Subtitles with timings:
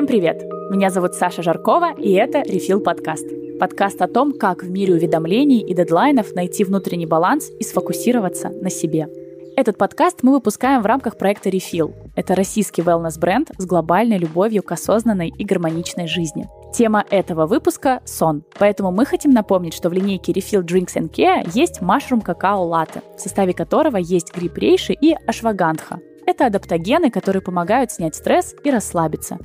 [0.00, 0.42] Всем привет!
[0.70, 3.26] Меня зовут Саша Жаркова, и это Refill подкаст.
[3.60, 8.70] Подкаст о том, как в мире уведомлений и дедлайнов найти внутренний баланс и сфокусироваться на
[8.70, 9.10] себе.
[9.58, 11.92] Этот подкаст мы выпускаем в рамках проекта Refill.
[12.16, 16.48] Это российский wellness-бренд с глобальной любовью к осознанной и гармоничной жизни.
[16.72, 18.42] Тема этого выпуска– сон.
[18.58, 23.02] Поэтому мы хотим напомнить, что в линейке Refill Drinks and Care есть Mushroom какао латте,
[23.18, 26.00] в составе которого есть гриб рейши и ашвагандха.
[26.30, 29.38] Это адаптогены, которые помогают снять стресс и расслабиться.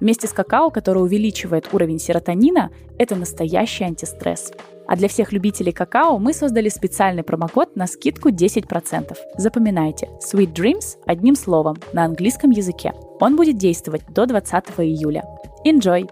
[0.00, 4.50] Вместе с какао, который увеличивает уровень серотонина, это настоящий антистресс.
[4.88, 9.14] А для всех любителей какао мы создали специальный промокод на скидку 10%.
[9.36, 12.94] Запоминайте, Sweet Dreams одним словом на английском языке.
[13.20, 15.22] Он будет действовать до 20 июля.
[15.66, 16.08] Enjoy!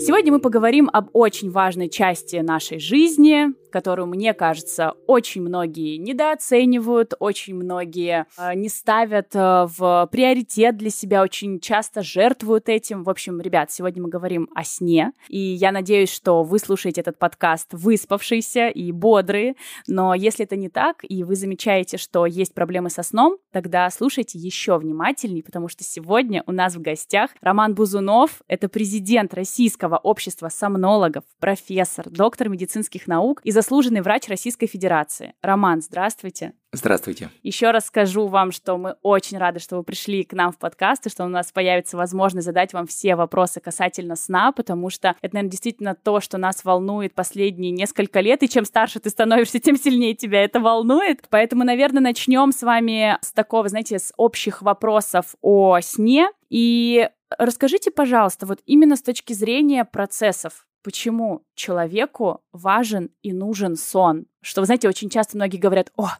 [0.00, 7.14] Сегодня мы поговорим об очень важной части нашей жизни, которую, мне кажется, очень многие недооценивают,
[7.18, 13.02] очень многие э, не ставят э, в приоритет для себя, очень часто жертвуют этим.
[13.02, 17.18] В общем, ребят, сегодня мы говорим о сне, и я надеюсь, что вы слушаете этот
[17.18, 22.90] подкаст выспавшиеся и бодрые, но если это не так, и вы замечаете, что есть проблемы
[22.90, 28.42] со сном, тогда слушайте еще внимательнее, потому что сегодня у нас в гостях Роман Бузунов,
[28.48, 35.34] это президент Российского общества сомнологов, профессор, доктор медицинских наук и заслуженный врач Российской Федерации.
[35.40, 36.52] Роман, здравствуйте.
[36.72, 37.30] Здравствуйте.
[37.44, 41.06] Еще раз скажу вам, что мы очень рады, что вы пришли к нам в подкаст,
[41.06, 45.34] и что у нас появится возможность задать вам все вопросы касательно сна, потому что это,
[45.36, 49.76] наверное, действительно то, что нас волнует последние несколько лет, и чем старше ты становишься, тем
[49.76, 51.24] сильнее тебя это волнует.
[51.30, 56.30] Поэтому, наверное, начнем с вами с такого, знаете, с общих вопросов о сне.
[56.50, 64.26] И расскажите, пожалуйста, вот именно с точки зрения процессов, почему человеку важен и нужен сон.
[64.40, 66.10] Что, вы знаете, очень часто многие говорят, о,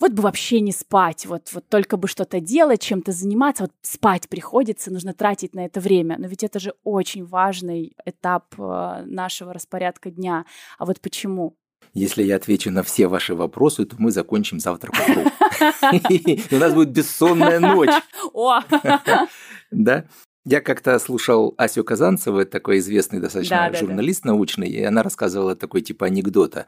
[0.00, 4.28] вот бы вообще не спать, вот, вот только бы что-то делать, чем-то заниматься, вот спать
[4.28, 6.16] приходится, нужно тратить на это время.
[6.18, 10.46] Но ведь это же очень важный этап э, нашего распорядка дня.
[10.78, 11.56] А вот почему?
[11.92, 14.98] Если я отвечу на все ваши вопросы, то мы закончим завтра по
[16.54, 17.94] У нас будет бессонная ночь.
[18.32, 18.60] О!
[19.70, 20.04] Да?
[20.44, 24.34] Я как-то слушал Асю Казанцеву, это такой известный достаточно да, журналист да, да.
[24.34, 26.66] научный, и она рассказывала такой типа анекдота,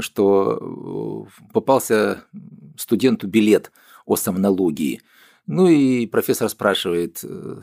[0.00, 2.24] что э, попался
[2.76, 3.70] студенту билет
[4.04, 5.00] о сомнологии.
[5.46, 7.60] Ну и профессор спрашивает, э,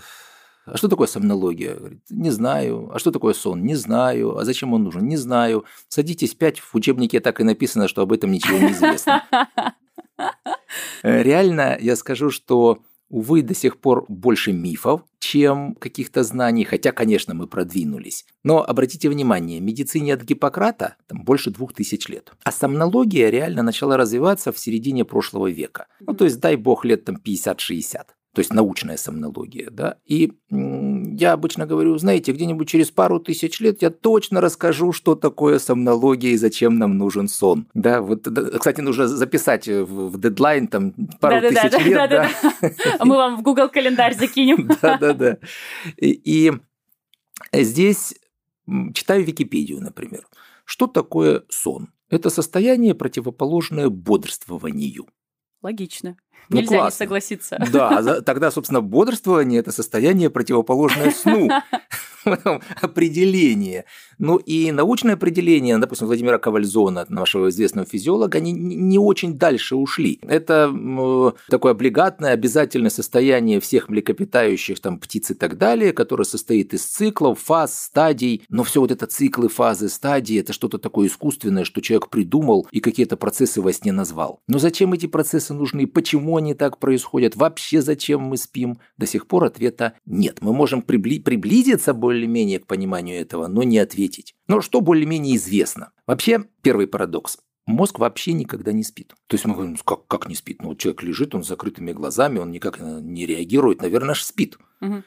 [0.65, 1.75] а что такое сомнология?
[1.75, 2.89] Говорит, не знаю.
[2.93, 3.63] А что такое сон?
[3.63, 4.37] Не знаю.
[4.37, 5.05] А зачем он нужен?
[5.07, 5.65] Не знаю.
[5.89, 9.23] Садитесь пять, в учебнике так и написано, что об этом ничего не известно.
[11.03, 12.79] Э, реально, я скажу, что
[13.11, 18.25] увы, до сих пор больше мифов, чем каких-то знаний, хотя, конечно, мы продвинулись.
[18.43, 22.31] Но обратите внимание, медицине от Гиппократа там больше двух тысяч лет.
[22.43, 25.87] А сомнология реально начала развиваться в середине прошлого века.
[25.99, 28.01] Ну, то есть, дай бог, лет там 50-60
[28.33, 29.97] то есть научная сомнология, да.
[30.05, 35.59] И я обычно говорю, знаете, где-нибудь через пару тысяч лет я точно расскажу, что такое
[35.59, 37.67] сомнология и зачем нам нужен сон.
[37.73, 38.27] Да, вот,
[38.57, 41.93] кстати, нужно записать в, дедлайн там пару тысяч лет.
[41.93, 42.29] Да, да.
[43.03, 44.69] Мы вам в Google календарь закинем.
[44.81, 45.37] Да, да, да.
[45.97, 46.53] И
[47.51, 48.15] здесь
[48.93, 50.25] читаю Википедию, например.
[50.63, 51.89] Что такое сон?
[52.09, 55.07] Это состояние, противоположное бодрствованию.
[55.61, 56.15] Логично.
[56.49, 57.03] Ну, Нельзя классно.
[57.03, 57.67] не согласиться.
[57.71, 61.49] Да, тогда, собственно, бодрствование– это состояние, противоположное сну.
[62.81, 63.85] определение.
[64.19, 70.19] Ну и научное определение, допустим, Владимира Ковальзона, нашего известного физиолога, они не очень дальше ушли.
[70.21, 70.71] Это
[71.49, 77.39] такое облигатное, обязательное состояние всех млекопитающих, там, птиц и так далее, которое состоит из циклов,
[77.39, 78.43] фаз, стадий.
[78.49, 82.79] Но все вот это циклы, фазы, стадии, это что-то такое искусственное, что человек придумал и
[82.79, 84.41] какие-то процессы во сне назвал.
[84.47, 85.87] Но зачем эти процессы нужны?
[85.87, 87.35] Почему они так происходят?
[87.35, 88.79] Вообще зачем мы спим?
[88.97, 90.39] До сих пор ответа нет.
[90.41, 94.35] Мы можем прибли- приблизиться более более-менее к пониманию этого, но не ответить.
[94.47, 95.91] Но что более-менее известно?
[96.05, 97.39] Вообще, первый парадокс.
[97.65, 99.13] Мозг вообще никогда не спит.
[99.27, 100.61] То есть мы говорим, как, как не спит?
[100.61, 104.57] Ну, вот человек лежит, он с закрытыми глазами, он никак не реагирует, наверное, аж спит.
[104.81, 105.03] Угу.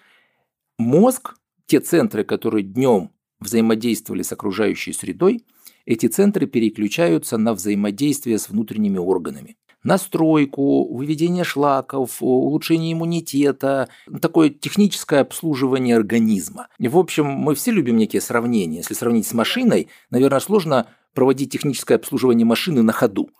[0.79, 1.35] Мозг,
[1.67, 3.11] те центры, которые днем
[3.41, 5.44] взаимодействовали с окружающей средой,
[5.85, 13.89] эти центры переключаются на взаимодействие с внутренними органами настройку, выведение шлаков, улучшение иммунитета,
[14.21, 16.69] такое техническое обслуживание организма.
[16.79, 18.79] И, в общем, мы все любим некие сравнения.
[18.79, 23.31] Если сравнить с машиной, наверное, сложно проводить техническое обслуживание машины на ходу.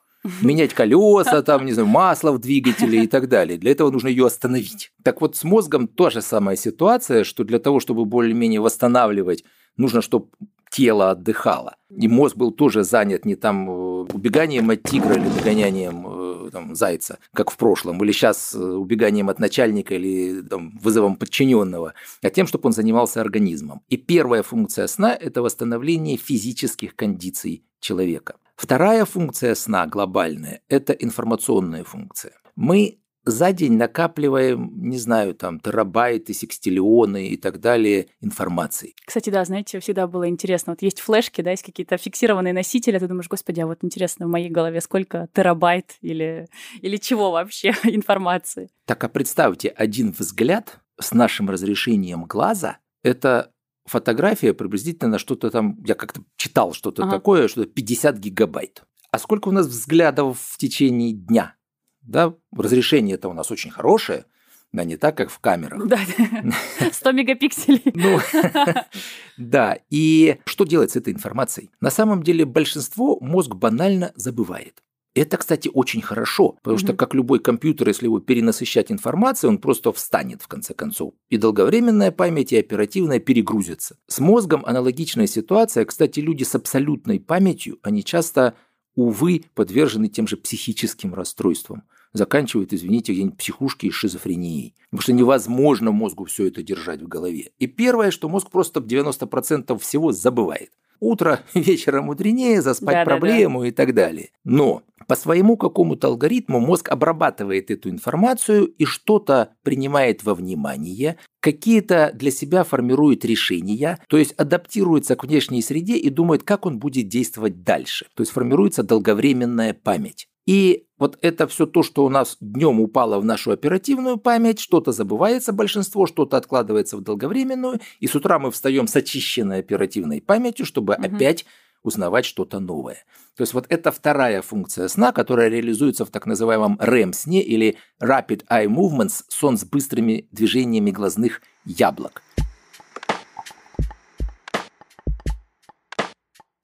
[0.41, 3.59] Менять колеса, там, не знаю, масло в двигателе и так далее.
[3.59, 4.91] Для этого нужно ее остановить.
[5.03, 9.45] Так вот, с мозгом та же самая ситуация, что для того, чтобы более-менее восстанавливать,
[9.77, 10.29] нужно, чтобы
[10.75, 11.77] тело отдыхало.
[11.97, 13.73] И мозг был тоже занят не там э,
[14.13, 19.95] убеганием от тигра или догонянием там, зайца, как в прошлом, или сейчас убеганием от начальника
[19.95, 23.83] или там, вызовом подчиненного, а тем, чтобы он занимался организмом.
[23.89, 28.35] И первая функция сна– это восстановление физических кондиций человека.
[28.57, 32.33] Вторая функция сна глобальная– это информационная функция.
[32.57, 38.95] Мы за день накапливаем, не знаю, там, терабайты, секстиллионы и так далее информации.
[39.05, 40.73] Кстати, да, знаете, всегда было интересно.
[40.73, 44.27] Вот есть флешки, да, есть какие-то фиксированные носители, а ты думаешь, господи, а вот интересно
[44.27, 46.47] в моей голове сколько терабайт или,
[46.81, 48.71] или чего вообще информации.
[48.87, 53.51] Так, а представьте, один взгляд с нашим разрешением глаза– это
[53.87, 57.13] фотография приблизительно на что-то там, я как-то читал что-то ага.
[57.13, 58.85] такое, что-то 50 гигабайт.
[59.11, 61.57] А сколько у нас взглядов в течение дня?
[62.05, 64.27] Да, разрешение это у нас очень хорошее,
[64.75, 65.87] да, не так, как в камерах.
[65.87, 66.01] Да,
[66.93, 67.93] 100 мегапикселей.
[67.95, 68.19] Ну,
[69.37, 71.71] да, и что делать с этой информацией?
[71.81, 74.83] На самом деле большинство мозг банально забывает.
[75.15, 79.93] Это, кстати, очень хорошо, потому что, как любой компьютер, если его перенасыщать информацией, он просто
[79.93, 81.15] встанет в конце концов.
[81.29, 83.97] И долговременная память, и оперативная перегрузятся.
[84.09, 85.85] С мозгом аналогичная ситуация.
[85.85, 88.55] Кстати, люди с абсолютной памятью, они часто,
[88.97, 91.85] увы, подвержены тем же психическим расстройствам
[92.15, 94.75] заканчивают, извините, где-нибудь психушки и шизофренией.
[94.91, 97.51] Потому что невозможно мозгу все это держать в голове.
[97.59, 100.71] И первое, что мозг просто 90% всего забывает.
[101.01, 103.69] Утро вечером мудренее, заспать да, проблему да, да.
[103.69, 104.31] и так далее.
[104.45, 112.11] Но по своему какому-то алгоритму мозг обрабатывает эту информацию и что-то принимает во внимание, какие-то
[112.15, 117.09] для себя формирует решения, то есть адаптируется к внешней среде и думает, как он будет
[117.09, 118.07] действовать дальше.
[118.15, 120.27] То есть формируется долговременная память.
[120.47, 124.93] И вот это все то, что у нас днем упало в нашу оперативную память, что-то
[124.93, 130.67] забывается большинство, что-то откладывается в долговременную, и с утра мы встаем с очищенной оперативной памятью,
[130.67, 131.03] чтобы угу.
[131.03, 131.47] опять
[131.85, 133.05] узнавать что-то новое.
[133.37, 138.47] То есть вот это вторая функция сна, которая реализуется в так называемом REM-сне или Rapid
[138.51, 142.23] Eye Movements, сон с быстрыми движениями глазных яблок.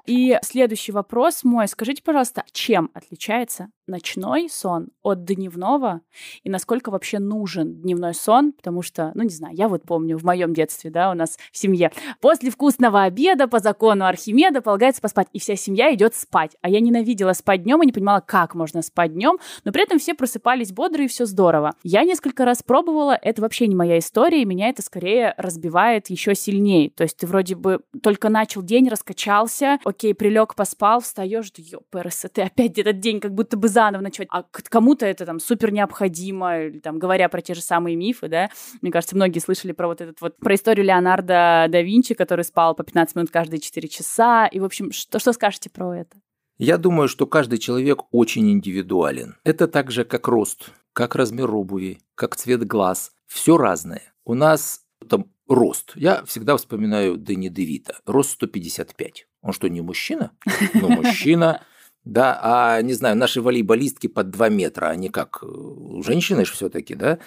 [0.06, 1.68] И следующий вопрос мой.
[1.68, 6.00] Скажите, пожалуйста, чем отличается ночной сон от дневного
[6.42, 10.24] и насколько вообще нужен дневной сон, потому что, ну не знаю, я вот помню в
[10.24, 15.28] моем детстве, да, у нас в семье после вкусного обеда по закону Архимеда полагается поспать,
[15.32, 16.56] и вся семья идет спать.
[16.62, 19.98] А я ненавидела спать днем и не понимала, как можно спать днем, но при этом
[19.98, 21.74] все просыпались бодрые и все здорово.
[21.82, 26.34] Я несколько раз пробовала, это вообще не моя история, и меня это скорее разбивает еще
[26.34, 26.90] сильнее.
[26.90, 32.26] То есть ты вроде бы только начал день, раскачался, окей, прилег, поспал, встаешь, да ёпрс,
[32.32, 35.72] ты опять этот день как будто бы за заново ночевать, а кому-то это там супер
[35.72, 38.50] необходимо, или там говоря про те же самые мифы, да,
[38.82, 42.74] мне кажется, многие слышали про вот этот вот, про историю Леонардо да Винчи, который спал
[42.74, 46.18] по 15 минут каждые 4 часа, и, в общем, что, что скажете про это?
[46.58, 49.36] Я думаю, что каждый человек очень индивидуален.
[49.44, 53.12] Это так же, как рост, как размер обуви, как цвет глаз.
[53.26, 54.12] Все разное.
[54.26, 55.92] У нас там рост.
[55.94, 57.96] Я всегда вспоминаю Дэнни Девита.
[58.04, 59.26] Рост 155.
[59.40, 60.32] Он что, не мужчина?
[60.74, 61.62] Ну, мужчина
[62.04, 66.94] да, а, не знаю, наши волейболистки под 2 метра, они как, э, женщины же все-таки,
[66.94, 67.18] да,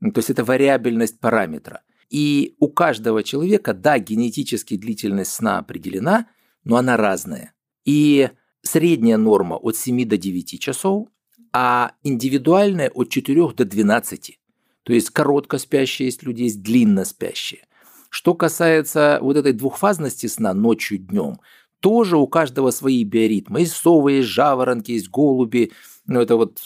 [0.00, 1.82] то есть это вариабельность параметра.
[2.08, 6.26] И у каждого человека, да, генетически длительность сна определена,
[6.64, 7.52] но она разная.
[7.84, 8.30] И
[8.62, 11.08] средняя норма от 7 до 9 часов,
[11.52, 14.38] а индивидуальная от 4 до 12.
[14.82, 17.66] То есть коротко спящие есть люди, есть длинно спящие.
[18.08, 21.40] Что касается вот этой двухфазности сна ночью, днем,
[21.80, 23.60] тоже у каждого свои биоритмы.
[23.60, 25.72] Есть совы, есть жаворонки, есть голуби.
[26.06, 26.60] Ну, это вот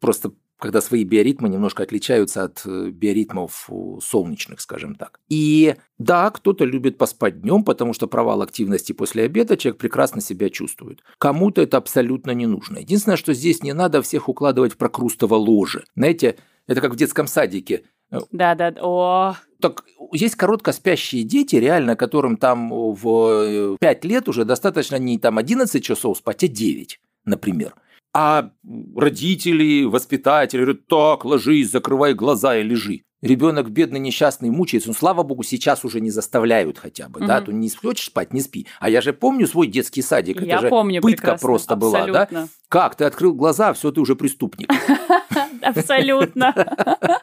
[0.00, 3.70] просто когда свои биоритмы немножко отличаются от э, биоритмов
[4.02, 5.20] солнечных, скажем так.
[5.28, 10.50] И да, кто-то любит поспать днем, потому что провал активности после обеда человек прекрасно себя
[10.50, 11.02] чувствует.
[11.18, 12.78] Кому-то это абсолютно не нужно.
[12.78, 15.84] Единственное, что здесь не надо всех укладывать в прокрустово ложе.
[15.94, 17.84] Знаете, это как в детском садике.
[18.32, 19.36] Да, да, о.
[19.60, 25.18] Так есть коротко спящие дети, реально, которым там в 5 э, лет уже достаточно не
[25.18, 27.74] там 11 часов спать, а 9, например.
[28.14, 28.50] А
[28.96, 33.02] родители, воспитатели говорят, так, ложись, закрывай глаза и лежи.
[33.20, 34.90] Ребенок бедный, несчастный, мучается.
[34.90, 37.26] Ну, слава богу, сейчас уже не заставляют хотя бы, угу.
[37.26, 38.68] да, то не хочешь спать, не спи.
[38.78, 41.46] А я же помню свой детский садик, я это же помню пытка прекрасно.
[41.46, 42.12] просто Абсолютно.
[42.12, 42.48] была, да?
[42.68, 44.70] Как, ты открыл глаза, все, ты уже преступник.
[45.62, 46.54] Абсолютно.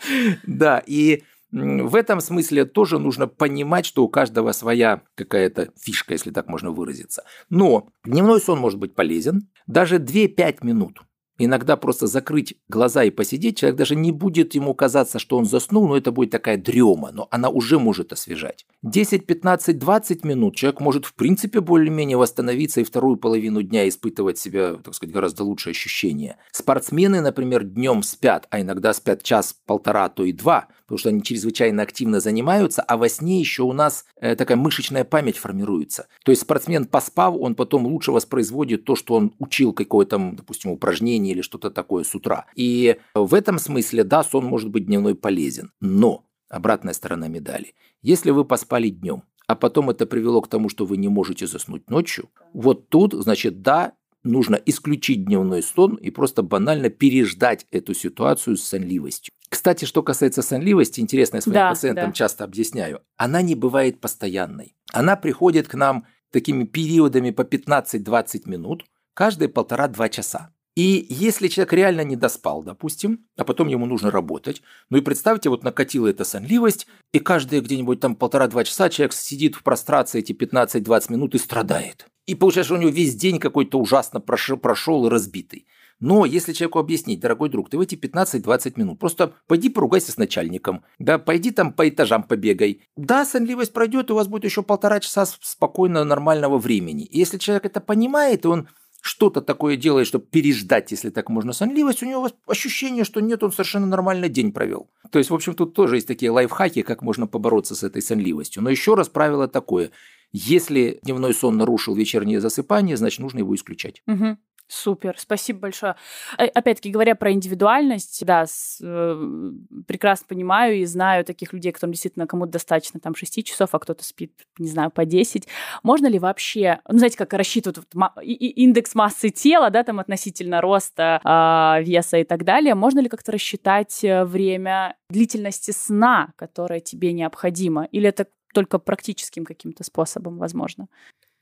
[0.46, 6.32] Да, и в этом смысле тоже нужно понимать, что у каждого своя какая-то фишка, если
[6.32, 7.24] так можно выразиться.
[7.50, 9.48] Но дневной сон может быть полезен.
[9.68, 11.02] Даже 2-5 минут
[11.38, 15.88] Иногда просто закрыть глаза и посидеть, человек даже не будет ему казаться, что он заснул,
[15.88, 18.66] но это будет такая дрема, но она уже может освежать.
[18.84, 24.38] 10, 15, 20 минут человек может в принципе более-менее восстановиться и вторую половину дня испытывать
[24.38, 26.38] себя, так сказать, гораздо лучшее ощущение.
[26.52, 31.24] Спортсмены, например, днем спят, а иногда спят час, полтора, то и два, потому что они
[31.24, 36.08] чрезвычайно активно занимаются, а во сне еще у нас э, такая мышечная память формируется.
[36.24, 41.34] То есть спортсмен поспав, он потом лучше воспроизводит то, что он учил какое-то, допустим, упражнение
[41.34, 42.46] или что-то такое с утра.
[42.56, 45.72] И в этом смысле, да, сон может быть дневной полезен.
[45.82, 47.74] Но обратная сторона медали.
[48.02, 51.90] Если вы поспали днем, а потом это привело к тому, что вы не можете заснуть
[51.90, 53.94] ночью, вот тут, значит, да,
[54.26, 59.32] нужно исключить дневной сон и просто банально переждать эту ситуацию с сонливостью.
[59.50, 62.12] Кстати, что касается сонливости, интересно, я своим да, пациентам да.
[62.12, 64.76] часто объясняю, она не бывает постоянной.
[64.92, 70.52] Она приходит к нам такими периодами по 15-20 минут, каждые полтора-два часа.
[70.76, 75.50] И если человек реально не доспал, допустим, а потом ему нужно работать, ну и представьте,
[75.50, 80.34] вот накатила эта сонливость, и каждые где-нибудь там полтора-два часа человек сидит в прострации эти
[80.34, 82.08] 15-20 минут и страдает.
[82.26, 85.68] И получается, что у него весь день какой-то ужасно прошел, и разбитый.
[86.00, 90.18] Но если человеку объяснить, дорогой друг, ты в эти 15-20 минут просто пойди поругайся с
[90.18, 92.82] начальником, да, пойди там по этажам побегай.
[92.98, 97.06] Да, сонливость пройдет, и у вас будет еще полтора часа спокойно нормального времени.
[97.06, 98.68] И если человек это понимает, и он
[99.02, 103.52] что-то такое делает, чтобы переждать, если так можно, сонливость, у него ощущение, что нет, он
[103.52, 104.90] совершенно нормально день провел.
[105.12, 108.64] То есть, в общем, тут тоже есть такие лайфхаки, как можно побороться с этой сонливостью.
[108.64, 109.92] Но еще раз правило такое.
[110.38, 114.04] Если дневной сон нарушил вечернее засыпание, значит, нужно его исключать.
[114.06, 114.38] Угу.
[114.68, 115.96] Супер, спасибо большое.
[116.38, 119.52] Э, опять-таки, говоря про индивидуальность, да, с, э,
[119.88, 124.04] прекрасно понимаю и знаю таких людей, которым действительно кому-то достаточно там 6 часов, а кто-то
[124.04, 125.48] спит, не знаю, по 10.
[125.84, 131.22] Можно ли вообще, ну, знаете, как рассчитывают вот, индекс массы тела, да, там относительно роста,
[131.24, 137.14] э, веса и так далее, можно ли как-то рассчитать э, время длительности сна, которое тебе
[137.14, 137.86] необходимо?
[137.92, 138.26] Или это
[138.56, 140.88] только практическим каким-то способом возможно?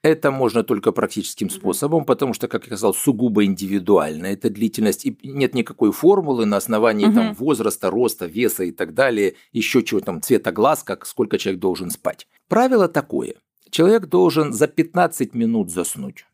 [0.01, 4.25] Это можно только практическим способом, потому что, как я сказал, сугубо индивидуально.
[4.25, 7.15] Это длительность, и нет никакой формулы на основании угу.
[7.15, 11.61] там, возраста, роста, веса и так далее, еще чего там, цвета глаз, как сколько человек
[11.61, 12.27] должен спать.
[12.49, 13.35] Правило такое.
[13.69, 16.25] Человек должен за 15 минут заснуть.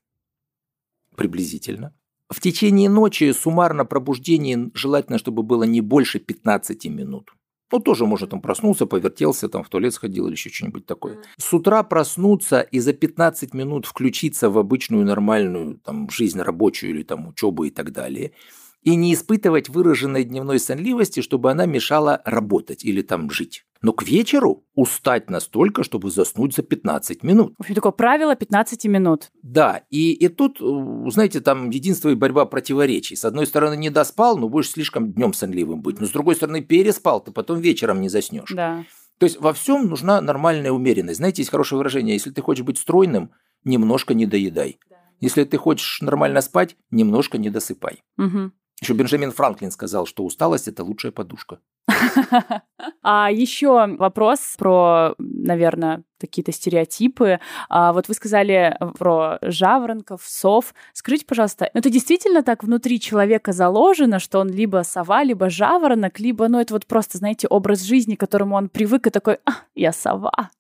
[1.16, 1.94] Приблизительно.
[2.30, 7.34] В течение ночи суммарно пробуждение желательно, чтобы было не больше 15 минут.
[7.72, 11.18] Ну, тоже можно там проснулся, повертелся, там в туалет сходил или еще что-нибудь такое.
[11.38, 17.04] С утра проснуться и за 15 минут включиться в обычную нормальную там, жизнь рабочую или
[17.04, 18.32] там учебу и так далее–
[18.84, 23.66] и не испытывать выраженной дневной сонливости, чтобы она мешала работать или там жить.
[23.82, 27.54] Но к вечеру устать настолько, чтобы заснуть за 15 минут.
[27.58, 29.32] В общем, такое правило 15 минут.
[29.42, 33.16] Да, и, и тут, э, знаете, там единство и борьба противоречий.
[33.16, 36.00] С одной стороны, не доспал, но будешь слишком днем сонливым быть.
[36.00, 38.52] Но с другой стороны, переспал, ты потом вечером не заснешь.
[38.54, 38.84] Да.
[39.18, 41.18] То есть во всем нужна нормальная умеренность.
[41.18, 43.32] Знаете, есть хорошее выражение, если ты хочешь быть стройным,
[43.64, 44.80] немножко не доедай.
[44.90, 44.98] Да.
[45.22, 48.04] Если ты хочешь нормально спать, немножко не досыпай.
[48.18, 48.52] Угу.
[48.82, 51.60] Еще Бенджамин Франклин сказал, что усталость– это лучшая подушка.
[53.04, 57.40] А еще вопрос про, наверное, какие-то стереотипы.
[57.70, 60.74] А вот вы сказали про жаворонков, сов.
[60.94, 66.20] Скажите, пожалуйста, ну это действительно так внутри человека заложено, что он либо сова, либо жаворонок,
[66.20, 69.52] либо, ну это вот просто, знаете, образ жизни, к которому он привык и такой, а,
[69.76, 70.52] я сова.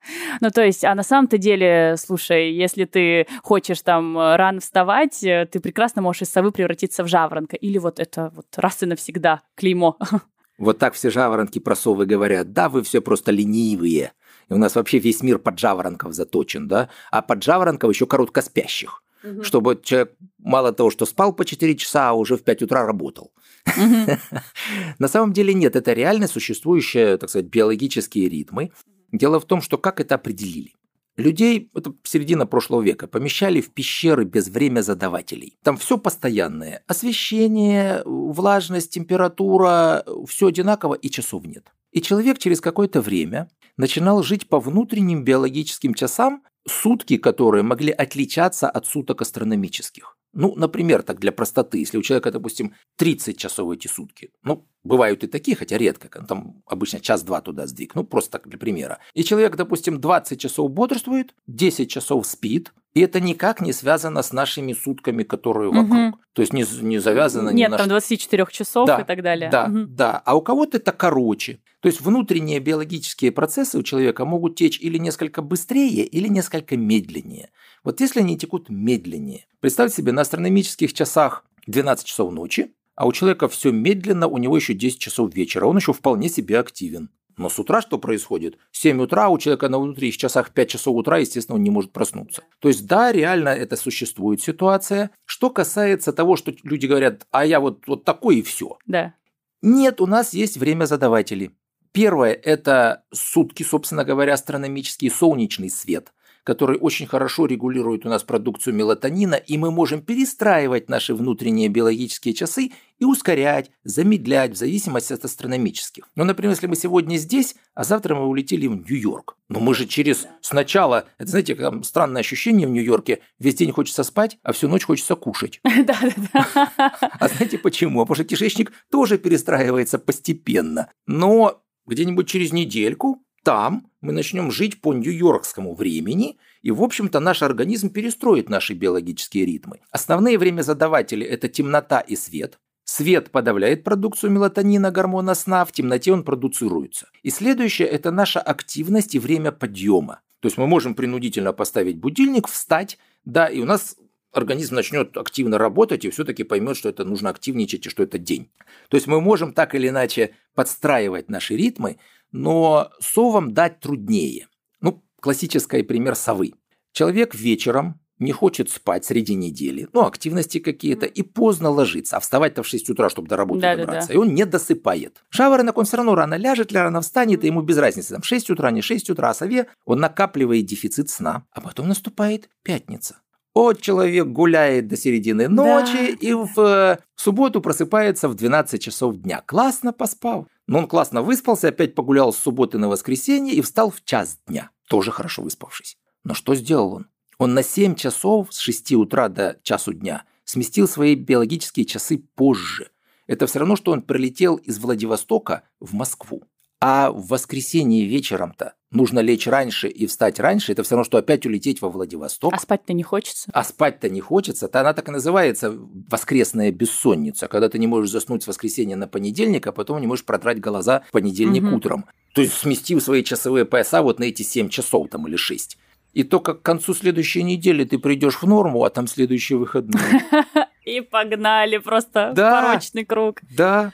[0.41, 5.59] Ну то есть, а на самом-то деле, слушай, если ты хочешь там рано вставать, ты
[5.61, 7.55] прекрасно можешь из совы превратиться в жаворонка.
[7.55, 9.97] Или вот это вот раз и навсегда клеймо.
[10.59, 14.11] Вот так все жаворонки про совы говорят, да, вы все просто ленивые.
[14.49, 19.01] И у нас вообще весь мир под жаворонков заточен, да, а под жаворонков еще короткоспящих.
[19.23, 19.43] Угу.
[19.43, 23.31] Чтобы человек мало того, что спал по 4 часа, а уже в 5 утра работал.
[23.67, 24.17] Угу.
[24.99, 28.71] На самом деле нет, это реально существующие, так сказать, биологические ритмы.
[29.11, 30.73] Дело в том, что как это определили?
[31.19, 35.57] Людей, это середина прошлого века, помещали в пещеры без время задавателей.
[35.63, 36.81] Там все постоянное.
[36.87, 41.73] Освещение, влажность, температура, все одинаково и часов нет.
[41.91, 48.69] И человек через какое-то время начинал жить по внутренним биологическим часам, сутки которые могли отличаться
[48.69, 50.15] от суток астрономических.
[50.33, 55.23] Ну, например, так для простоты, если у человека, допустим, 30 часов эти сутки, ну, бывают
[55.23, 58.99] и такие, хотя редко, там обычно час-два туда сдвиг, ну, просто так для примера.
[59.13, 64.33] И человек, допустим, 20 часов бодрствует, 10 часов спит, и это никак не связано с
[64.33, 65.91] нашими сутками, которые вокруг.
[65.91, 66.19] Угу.
[66.33, 67.49] То есть не, не завязано...
[67.49, 69.49] Нет, ни там 24 часов да, и так далее.
[69.49, 69.85] Да, угу.
[69.87, 70.21] да.
[70.25, 71.59] А у кого-то это короче.
[71.81, 77.51] То есть внутренние биологические процессы у человека могут течь или несколько быстрее, или несколько медленнее.
[77.83, 83.13] Вот если они текут медленнее, представьте себе, на астрономических часах 12 часов ночи, а у
[83.13, 87.09] человека все медленно, у него еще 10 часов вечера, он еще вполне себе активен.
[87.37, 88.57] Но с утра что происходит?
[88.73, 92.43] 7 утра, у человека на внутренних часах 5 часов утра, естественно, он не может проснуться.
[92.59, 95.11] То есть, да, реально это существует ситуация.
[95.23, 98.77] Что касается того, что люди говорят, а я вот, вот такой и все.
[98.85, 99.13] Да.
[99.61, 101.51] Нет, у нас есть время задавателей.
[101.91, 106.11] Первое– это сутки, собственно говоря, астрономический солнечный свет
[106.49, 112.33] который очень хорошо регулирует у нас продукцию мелатонина, и мы можем перестраивать наши внутренние биологические
[112.33, 116.09] часы и ускорять, замедлять в зависимости от астрономических.
[116.15, 119.37] Ну, например, если мы сегодня здесь, а завтра мы улетели в Нью-Йорк.
[119.47, 124.03] Но мы же через сначала, это знаете, там странное ощущение в Нью-Йорке, весь день хочется
[124.03, 125.61] спать, а всю ночь хочется кушать.
[125.89, 127.09] Да, да, да.
[127.19, 128.01] А знаете почему?
[128.01, 130.91] Потому что кишечник тоже перестраивается постепенно.
[131.07, 137.41] Но где-нибудь через недельку там мы начнем жить по нью-йоркскому времени, и, в общем-то, наш
[137.41, 139.79] организм перестроит наши биологические ритмы.
[139.91, 142.59] Основные время задаватели– это темнота и свет.
[142.83, 147.09] Свет подавляет продукцию мелатонина, гормона сна, в темноте он продуцируется.
[147.23, 150.21] И следующее– это наша активность и время подъема.
[150.39, 153.95] То есть мы можем принудительно поставить будильник, встать, да, и у нас
[154.31, 158.49] организм начнет активно работать и все-таки поймет, что это нужно активничать и что это день.
[158.89, 161.97] То есть мы можем так или иначе подстраивать наши ритмы,
[162.31, 164.47] но совам дать труднее.
[164.81, 166.53] Ну, классический пример совы.
[166.91, 172.63] Человек вечером не хочет спать среди недели, ну, активности какие-то, и поздно ложится, а вставать-то
[172.63, 174.13] в 6 утра, чтобы до работы да, добраться, да, да.
[174.13, 175.23] и он не досыпает.
[175.31, 178.71] Жаворонок, он все равно рано ляжет, рано встанет, и ему без разницы, там, 6 утра,
[178.71, 183.21] не 6 утра, а сове, он накапливает дефицит сна, а потом наступает пятница.
[183.59, 186.27] Вот человек гуляет до середины ночи да.
[186.27, 189.43] и в, э, в субботу просыпается в 12 часов дня.
[189.45, 190.47] Классно поспал.
[190.65, 194.69] Но он классно выспался, опять погулял с субботы на воскресенье и встал в час дня.
[194.87, 195.97] Тоже хорошо выспавшись.
[196.23, 197.07] Но что сделал он?
[197.37, 202.91] Он на 7 часов с 6 утра до часу дня сместил свои биологические часы позже.
[203.27, 206.43] Это все равно, что он прилетел из Владивостока в Москву.
[206.81, 211.45] А в воскресенье вечером-то нужно лечь раньше и встать раньше, это все равно, что опять
[211.45, 212.53] улететь во Владивосток.
[212.53, 213.51] А спать-то не хочется.
[213.53, 214.69] А спать-то не хочется.
[214.69, 215.75] То она так и называется
[216.09, 220.25] воскресная бессонница, когда ты не можешь заснуть с воскресенья на понедельник, а потом не можешь
[220.25, 221.75] продрать глаза в понедельник угу.
[221.75, 222.05] утром.
[222.33, 225.77] То есть сместив свои часовые пояса вот на эти 7 часов там или 6.
[226.13, 230.23] И только к концу следующей недели ты придешь в норму, а там следующие выходные.
[230.85, 233.41] И погнали просто порочный круг.
[233.55, 233.91] Да.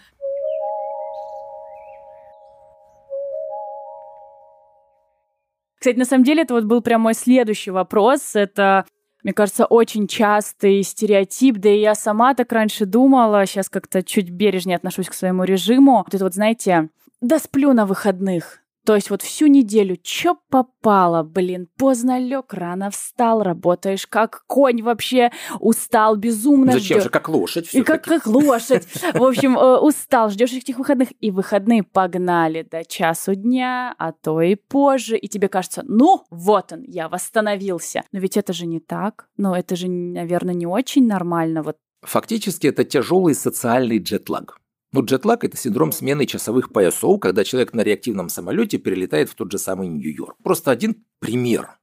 [5.86, 8.32] Кстати, на самом деле, это вот был прям мой следующий вопрос.
[8.34, 8.86] Это
[9.22, 14.32] мне кажется, очень частый стереотип, да и я сама так раньше думала, сейчас как-то чуть
[14.32, 15.98] бережнее отношусь к своему режиму.
[15.98, 16.90] Вот это вот, знаете,
[17.22, 22.92] да сплю на выходных, то есть вот всю неделю чё попало, блин, поздно лег, рано
[22.92, 26.74] встал, работаешь как конь вообще, устал безумно.
[26.74, 27.04] Зачем ждёшь.
[27.04, 28.86] же, как лошадь И как, как лошадь.
[29.14, 34.42] В общем, э, устал, ждешь этих выходных, и выходные погнали до часу дня, а то
[34.42, 38.04] и позже, и тебе кажется, ну, вот он, я восстановился.
[38.12, 41.64] Но ведь это же не так, но это же, наверное, не очень нормально.
[41.64, 44.60] Вот Фактически это тяжелый социальный джетлаг.
[44.96, 49.52] Но джетлаг– это синдром смены часовых поясов, когда человек на реактивном самолете перелетает в тот
[49.52, 50.38] же самый Нью-Йорк.
[50.42, 51.80] Просто один пример.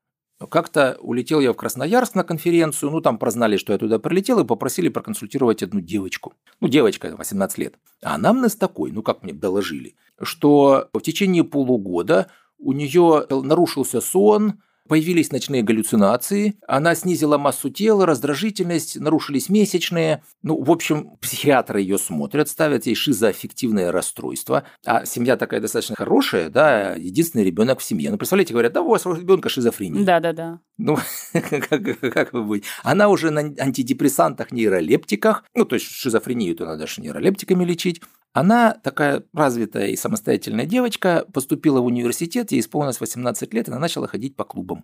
[0.48, 4.46] Как-то улетел я в Красноярск на конференцию, ну там прознали, что я туда прилетел, и
[4.46, 6.32] попросили проконсультировать одну девочку.
[6.60, 7.74] Ну, девочка, 18 лет.
[8.02, 14.00] А нам нас такой, ну как мне доложили, что в течение полугода у нее нарушился
[14.00, 20.22] сон, Появились ночные галлюцинации, она снизила массу тела, раздражительность, нарушились месячные.
[20.42, 24.64] Ну, в общем, психиатры ее смотрят, ставят ей шизоаффективное расстройство.
[24.84, 28.10] А семья такая достаточно хорошая, да, единственный ребенок в семье.
[28.10, 30.04] Ну, представляете, говорят, да, у вас у ребенка шизофрения.
[30.04, 30.60] Да-да-да.
[30.78, 30.98] Ну,
[31.32, 32.68] как, как вы будете?
[32.82, 38.00] Она уже на антидепрессантах, нейролептиках, ну, то есть шизофрению-то надо же нейролептиками лечить.
[38.32, 43.78] Она такая развитая и самостоятельная девочка, поступила в университет, ей исполнилось 18 лет, и она
[43.78, 44.81] начала ходить по клубам.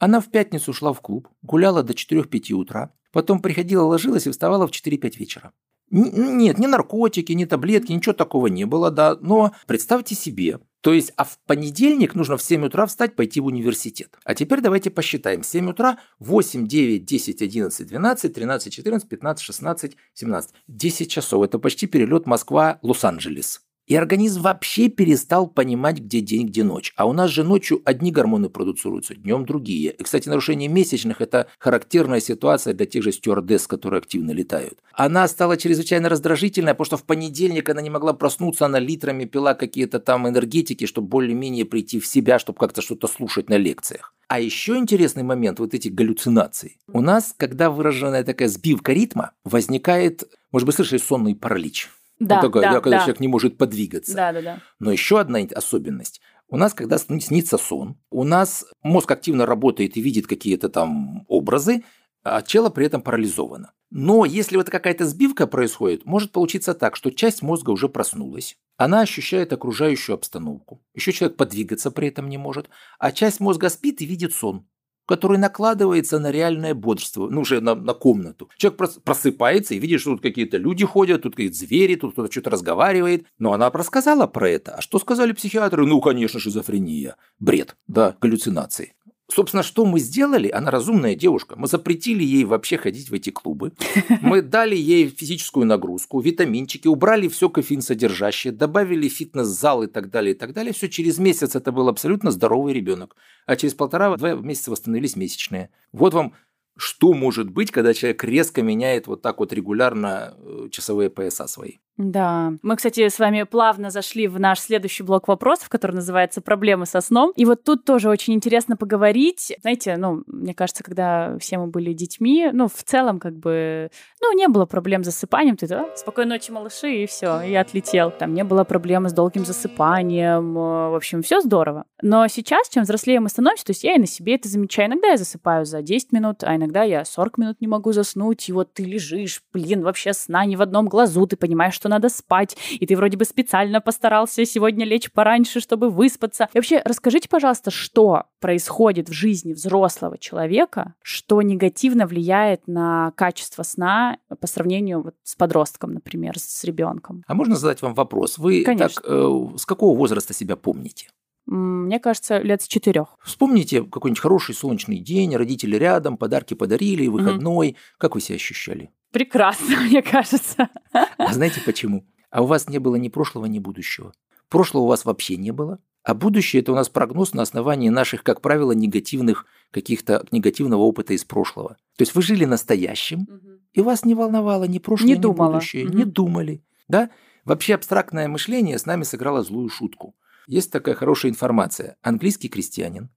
[0.00, 4.66] Она в пятницу шла в клуб, гуляла до 4-5 утра, потом приходила, ложилась и вставала
[4.66, 5.52] в 4-5 вечера.
[5.90, 11.12] Нет, ни наркотики, ни таблетки, ничего такого не было, да, но представьте себе, то есть,
[11.16, 14.16] а в понедельник нужно в 7 утра встать, пойти в университет.
[14.24, 15.42] А теперь давайте посчитаем.
[15.42, 20.54] 7 утра, 8, 9, 10, 11, 12, 13, 14, 15, 16, 17.
[20.68, 21.44] 10 часов.
[21.44, 23.60] Это почти перелет Москва-Лос-Анджелес.
[23.90, 26.92] И организм вообще перестал понимать, где день, где ночь.
[26.94, 29.90] А у нас же ночью одни гормоны продуцируются, днем другие.
[29.90, 34.78] И, кстати, нарушение месячных– это характерная ситуация для тех же стюардесс, которые активно летают.
[34.92, 39.54] Она стала чрезвычайно раздражительная, потому что в понедельник она не могла проснуться, она литрами пила
[39.54, 44.14] какие-то там энергетики, чтобы более-менее прийти в себя, чтобы как-то что-то слушать на лекциях.
[44.28, 46.76] А еще интересный момент, вот эти галлюцинации.
[46.92, 50.22] У нас, когда выраженная такая сбивка ритма, возникает,
[50.52, 51.88] может быть, слышали сонный паралич.
[52.20, 53.04] Да, вот такое, да, да, когда да.
[53.04, 54.14] человек не может подвигаться.
[54.14, 54.58] Да, да, да.
[54.78, 56.20] Но еще одна особенность.
[56.48, 61.24] У нас, когда сн- снится сон, у нас мозг активно работает и видит какие-то там
[61.28, 61.82] образы,
[62.22, 63.72] а тело при этом парализовано.
[63.90, 69.00] Но если вот какая-то сбивка происходит, может получиться так, что часть мозга уже проснулась, она
[69.00, 70.82] ощущает окружающую обстановку.
[70.94, 74.66] Еще человек подвигаться при этом не может, а часть мозга спит и видит сон
[75.10, 78.48] который накладывается на реальное бодрство, ну, уже на, на комнату.
[78.56, 82.30] Человек прос- просыпается и видит, что тут какие-то люди ходят, тут какие-то звери, тут кто-то
[82.30, 83.26] что-то разговаривает.
[83.40, 84.76] Но она рассказала про это.
[84.76, 85.84] А что сказали психиатры?
[85.84, 87.16] Ну, конечно, шизофрения.
[87.40, 88.94] Бред, да, галлюцинации.
[89.32, 90.48] Собственно, что мы сделали?
[90.48, 91.54] Она разумная девушка.
[91.56, 93.72] Мы запретили ей вообще ходить в эти клубы.
[94.20, 100.34] Мы дали ей физическую нагрузку, витаминчики, убрали все кофеин содержащее, добавили фитнес-зал и так далее,
[100.34, 100.72] и так далее.
[100.72, 103.16] Все через месяц это был абсолютно здоровый ребенок.
[103.46, 105.70] А через полтора-два месяца восстановились месячные.
[105.92, 106.34] Вот вам
[106.76, 111.74] что может быть, когда человек резко меняет вот так вот регулярно э, часовые пояса свои.
[112.02, 112.54] Да.
[112.62, 117.02] Мы, кстати, с вами плавно зашли в наш следующий блок вопросов, который называется «Проблемы со
[117.02, 117.32] сном».
[117.36, 119.52] И вот тут тоже очень интересно поговорить.
[119.60, 123.90] Знаете, ну, мне кажется, когда все мы были детьми, ну, в целом, как бы,
[124.22, 125.58] ну, не было проблем с засыпанием.
[125.58, 128.10] Ты, а, спокойной ночи, малыши, и все, и отлетел.
[128.10, 130.56] Там не было проблемы с долгим засыпанием.
[130.56, 131.84] э, В общем, все здорово.
[132.00, 134.88] Но сейчас, чем взрослее мы становимся, то есть я и на себе это замечаю.
[134.88, 138.52] Иногда я засыпаю за 10 минут, а иногда я 40 минут не могу заснуть, и
[138.54, 142.56] вот ты лежишь, блин, вообще сна не в одном глазу, ты понимаешь, что надо спать,
[142.72, 146.48] и ты вроде бы специально постарался сегодня лечь пораньше, чтобы выспаться.
[146.54, 153.62] И вообще, расскажите, пожалуйста, что происходит в жизни взрослого человека, что негативно влияет на качество
[153.62, 157.22] сна по сравнению вот с подростком, например, с ребенком.
[157.26, 158.38] А можно задать вам вопрос?
[158.38, 158.88] Вы Конечно.
[158.88, 161.08] так э, с какого возраста себя помните?
[161.46, 163.08] Мне кажется, лет с четырех.
[163.24, 167.76] Вспомните какой-нибудь хороший солнечный день, родители рядом, подарки подарили, выходной.
[167.98, 168.90] Как вы себя ощущали?
[169.12, 170.68] Прекрасно, мне кажется.
[170.92, 172.06] А знаете почему?
[172.30, 174.12] А у вас не было ни прошлого, ни будущего.
[174.48, 175.78] Прошлого у вас вообще не было.
[176.02, 181.12] А будущее– это у нас прогноз на основании наших, как правило, негативных каких-то негативного опыта
[181.12, 181.76] из прошлого.
[181.98, 183.26] То есть вы жили настоящим,
[183.74, 185.52] и вас не волновало ни прошлое, Не ни думала.
[185.52, 185.96] будущее, Мгм.
[185.96, 186.64] не думали.
[186.88, 187.10] Да?
[187.44, 190.14] Вообще абстрактное мышление с нами сыграло злую шутку.
[190.46, 191.96] Есть такая хорошая информация.
[192.02, 193.10] Английский крестьянин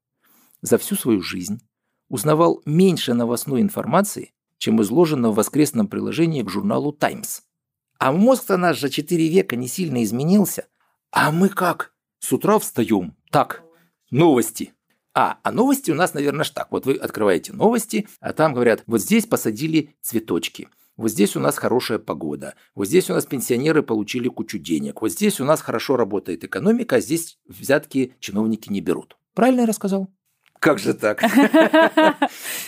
[0.62, 1.62] за всю свою жизнь
[2.10, 4.33] узнавал меньше новостной информации,
[4.64, 7.42] чем изложено в воскресном приложении к журналу «Таймс».
[8.00, 10.68] А мозг-то наш за 4 века не сильно изменился.
[11.12, 11.92] А мы как?
[12.20, 13.18] С утра встаем.
[13.30, 13.62] Так,
[14.10, 14.74] новости.
[15.14, 16.72] А, а новости у нас, наверное, ж так.
[16.72, 20.70] Вот вы открываете новости, а там говорят, вот здесь посадили цветочки.
[20.96, 22.56] Вот здесь у нас хорошая погода.
[22.74, 25.02] Вот здесь у нас пенсионеры получили кучу денег.
[25.02, 29.18] Вот здесь у нас хорошо работает экономика, а здесь взятки чиновники не берут.
[29.34, 30.08] Правильно я рассказал?
[30.60, 31.22] Как же так?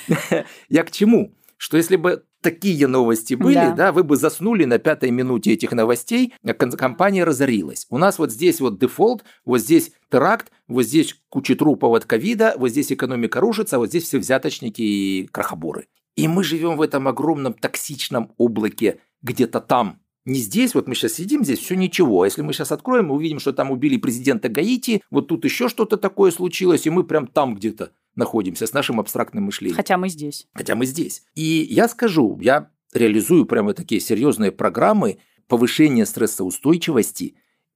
[0.67, 1.33] Я к чему?
[1.65, 3.71] Что если бы такие новости были, Да.
[3.71, 3.91] да.
[3.91, 7.87] вы бы заснули на пятой минуте этих новостей, а компания разорилась.
[7.89, 12.53] У нас вот здесь вот дефолт, вот здесь теракт, вот здесь куча трупов от ковида,
[12.57, 15.87] вот здесь экономика рушится, а вот здесь все взяточники и крахоборы.
[16.15, 19.99] И мы живем в этом огромном токсичном облаке где-то там.
[20.25, 22.23] Не здесь, вот мы сейчас сидим здесь, все ничего.
[22.23, 25.69] А если мы сейчас откроем, мы увидим, что там убили президента Гаити, вот тут еще
[25.69, 29.75] что-то такое случилось, и мы прям там где-то находимся с нашим абстрактным мышлением.
[29.75, 30.47] Хотя мы здесь.
[30.53, 31.23] Хотя мы здесь.
[31.35, 37.35] И я скажу, я реализую прямо такие серьезные программы повышения стрессоустойчивости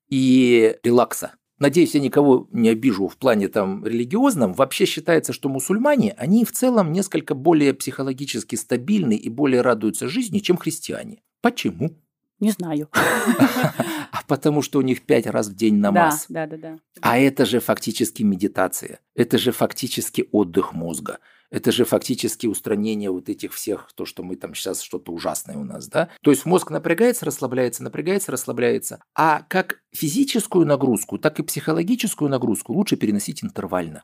[0.10, 1.34] и релакса.
[1.60, 4.54] Надеюсь, я никого не обижу в плане там религиозном.
[4.54, 10.40] Вообще считается, что мусульмане, они в целом несколько более психологически стабильны и более радуются жизни,
[10.40, 11.22] чем христиане.
[11.42, 11.92] Почему?
[12.40, 12.90] Не знаю.
[14.12, 16.26] А потому что у них пять раз в день намаз.
[16.30, 16.80] Да, да, да, да.
[17.02, 19.00] А это же фактически медитация.
[19.16, 21.20] Это же фактически отдых мозга.
[21.52, 25.64] Это же фактически устранение вот этих всех, то, что мы там сейчас что-то ужасное у
[25.64, 26.10] нас, да?
[26.22, 29.04] То есть мозг напрягается, расслабляется, напрягается, расслабляется.
[29.16, 34.04] А как физическую нагрузку, так и психологическую нагрузку лучше переносить интервально.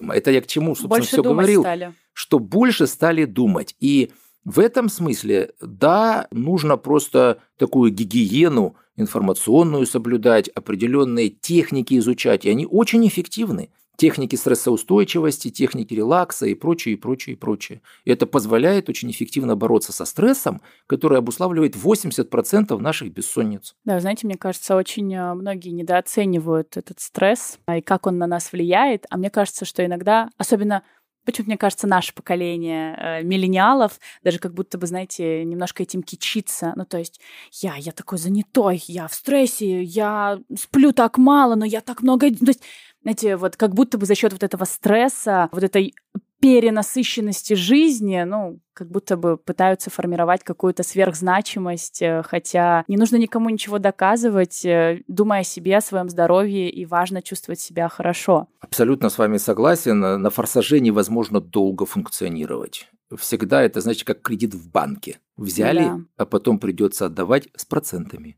[0.00, 1.94] Это я к чему, собственно, Больше все говорил стали.
[2.12, 3.74] что больше стали думать.
[3.80, 4.12] И
[4.44, 12.66] в этом смысле, да, нужно просто такую гигиену информационную соблюдать, определенные техники изучать, и они
[12.66, 13.70] очень эффективны.
[13.96, 17.80] техники стрессоустойчивости, техники релакса и прочее, и прочее, и прочее.
[18.04, 23.76] И это позволяет очень эффективно бороться со стрессом, который обуславливает 80% наших бессонниц.
[23.84, 28.50] Да, знаете, мне кажется, очень э, многие недооценивают этот стресс и как он на нас
[28.50, 29.06] влияет.
[29.10, 30.82] А мне кажется, что иногда, особенно
[31.24, 36.72] Почему-то, мне кажется, наше поколение э, миллениалов даже как будто бы, знаете, немножко этим кичится.
[36.76, 37.20] Ну, то есть
[37.52, 42.30] я, я такой занятой, я в стрессе, я сплю так мало, но я так много...
[42.30, 42.62] То есть
[43.02, 45.94] знаете, вот как будто бы за счет вот этого стресса, вот этой
[46.40, 53.48] перенасыщенности жизни, ну, как будто бы пытаются формировать какую-то сверхзначимость, э, хотя не нужно никому
[53.48, 58.48] ничего доказывать, э, думая о себе, о своем здоровье, и важно чувствовать себя хорошо.
[58.60, 60.00] Абсолютно с вами согласен.
[60.00, 62.88] На форсаже невозможно долго функционировать.
[63.16, 65.20] Всегда это, значит, как кредит в банке.
[65.36, 66.00] Взяли, да.
[66.16, 68.36] а потом придется отдавать с процентами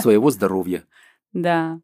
[0.00, 0.84] своего здоровья.
[1.34, 1.80] Да.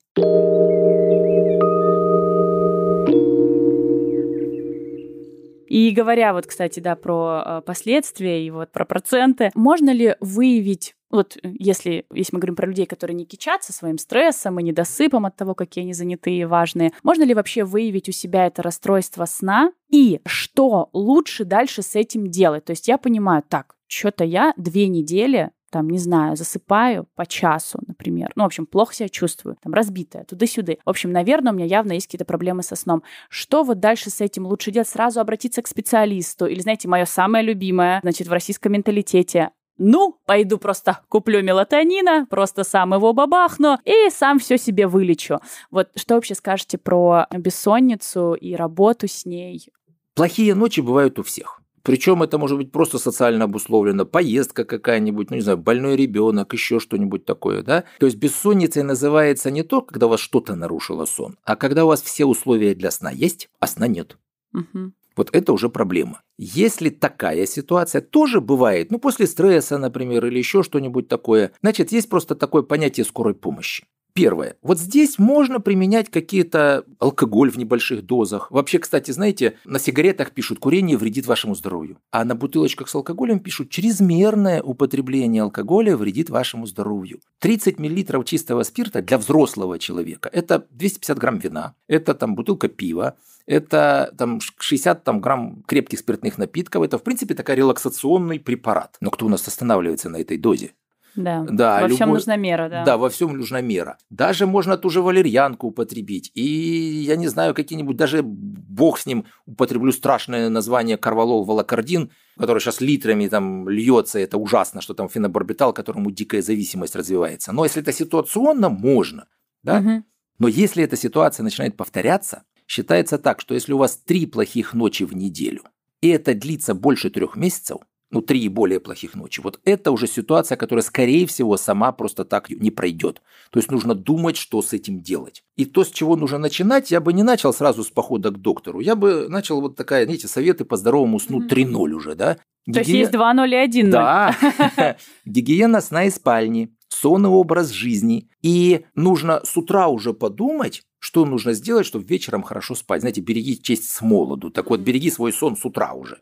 [5.69, 10.95] И говоря вот, кстати, да, про э, последствия и вот про проценты, можно ли выявить
[11.11, 15.27] вот э, если, если мы говорим про людей, которые не кичатся своим стрессом и недосыпом
[15.27, 19.25] от того, какие они занятые и важные, можно ли вообще выявить у себя это расстройство
[19.27, 22.65] сна и что лучше дальше с этим делать?
[22.65, 27.81] То есть я понимаю, так, что-то я две недели там, не знаю, засыпаю по часу,
[27.87, 28.33] например.
[28.35, 30.75] Ну, в общем, плохо себя чувствую, там, разбитая, туда-сюда.
[30.85, 33.03] В общем, наверное, у меня явно есть какие-то проблемы со сном.
[33.29, 34.89] Что вот дальше с этим лучше делать?
[34.89, 36.47] Сразу обратиться к специалисту?
[36.47, 42.65] Или, знаете, мое самое любимое, значит, в российском менталитете ну, пойду просто куплю мелатонина, просто
[42.65, 45.39] сам его бабахну и сам все себе вылечу.
[45.71, 49.69] Вот что вообще скажете про бессонницу и работу с ней?
[50.15, 51.63] Плохие ночи бывают у всех.
[51.89, 56.81] Причем это может быть просто социально обусловлено, поездка какая-нибудь, ну не знаю, больной ребенок, еще
[56.81, 57.85] что-нибудь такое, да.
[57.99, 61.89] То есть бессонницей называется не то, когда у вас что-то нарушило сон, а когда у
[61.89, 64.19] вас все условия для сна есть, а сна нет.
[64.53, 64.93] Угу.
[65.17, 66.21] Вот это уже проблема.
[66.37, 72.11] Если такая ситуация тоже бывает, ну после стресса, например, или еще что-нибудь такое, значит есть
[72.11, 73.87] просто такое понятие скорой помощи.
[74.19, 74.57] Первое.
[74.63, 78.51] Вот здесь можно применять какие-то алкоголь в небольших дозах.
[78.51, 83.39] Вообще, кстати, знаете, на сигаретах пишут «курение вредит вашему здоровью», а на бутылочках с алкоголем
[83.39, 87.21] пишут «чрезмерное употребление алкоголя вредит вашему здоровью».
[87.39, 93.15] 30 мл чистого спирта для взрослого человека– это 250 грамм вина, это там бутылка пива,
[93.47, 96.83] это там 60 там, грамм крепких спиртных напитков.
[96.83, 98.97] Это, в принципе, такой релаксационный препарат.
[99.01, 100.73] Но кто у нас останавливается на этой дозе?
[101.17, 101.97] Да, да во любой...
[101.97, 102.85] всем нужна мера, да.
[102.85, 103.99] Да, во всем нужна мера.
[104.11, 106.31] Даже можно ту же валерьянку употребить.
[106.35, 112.61] И я не знаю, какие-нибудь, даже бог с ним, употреблю страшное название карвалол волокардин, который
[112.61, 117.53] сейчас литрами там льется, это ужасно, что там фенобарбитал, которому дикая зависимость развивается.
[117.53, 119.27] Но если это ситуационно, можно.
[119.63, 119.79] Да?
[119.79, 120.05] Угу.
[120.39, 125.05] Но если эта ситуация начинает повторяться, считается так, что если у вас три плохих ночи
[125.05, 125.63] в неделю,
[126.01, 127.79] и это длится больше трех месяцев,
[128.11, 129.41] ну, три и более плохих ночи.
[129.41, 133.21] Вот это уже ситуация, которая, скорее всего, сама просто так не пройдет.
[133.51, 135.45] То есть нужно думать, что с этим делать.
[135.57, 138.81] И то, с чего нужно начинать, я бы не начал сразу с похода к доктору.
[138.81, 142.39] Я бы начал вот такая, знаете, советы по здоровому сну 3.0 уже, да?
[142.73, 143.91] То есть есть 2.0 и 1.0.
[143.91, 144.37] Да.
[145.25, 148.29] Гигиена сна и спальни, сон и образ жизни.
[148.43, 153.03] И нужно с утра уже подумать, что нужно сделать, чтобы вечером хорошо спать.
[153.03, 154.51] Знаете, береги честь с молоду.
[154.51, 156.19] Так вот, береги свой сон с утра уже.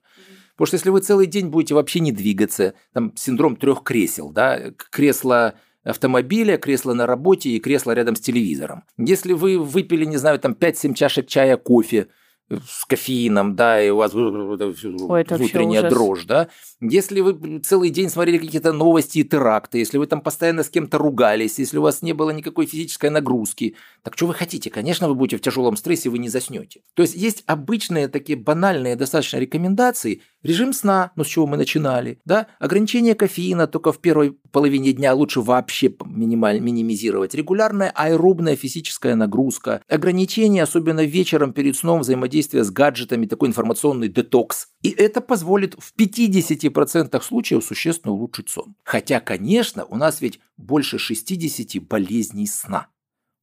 [0.56, 4.72] Потому что если вы целый день будете вообще не двигаться, там синдром трех кресел, да,
[4.90, 8.84] кресло автомобиля, кресло на работе и кресло рядом с телевизором.
[8.98, 12.08] Если вы выпили, не знаю, там 5-7 чашек чая, кофе,
[12.48, 16.48] с кофеином, да, и у вас Ой, внутренняя дрожь, да.
[16.80, 20.98] Если вы целый день смотрели какие-то новости и теракты, если вы там постоянно с кем-то
[20.98, 24.70] ругались, если у вас не было никакой физической нагрузки, так что вы хотите?
[24.70, 26.82] Конечно, вы будете в тяжелом стрессе, вы не заснете.
[26.94, 30.22] То есть есть обычные такие банальные достаточно рекомендации.
[30.42, 35.14] Режим сна, ну с чего мы начинали, да, ограничение кофеина только в первой половине дня
[35.14, 37.34] лучше вообще минималь, минимизировать.
[37.34, 44.68] Регулярная аэробная физическая нагрузка, ограничение, особенно вечером перед сном, взаимодействия с гаджетами, такой информационный детокс.
[44.82, 48.74] И это позволит в 50% случаев существенно улучшить сон.
[48.84, 52.88] Хотя, конечно, у нас ведь больше 60 болезней сна.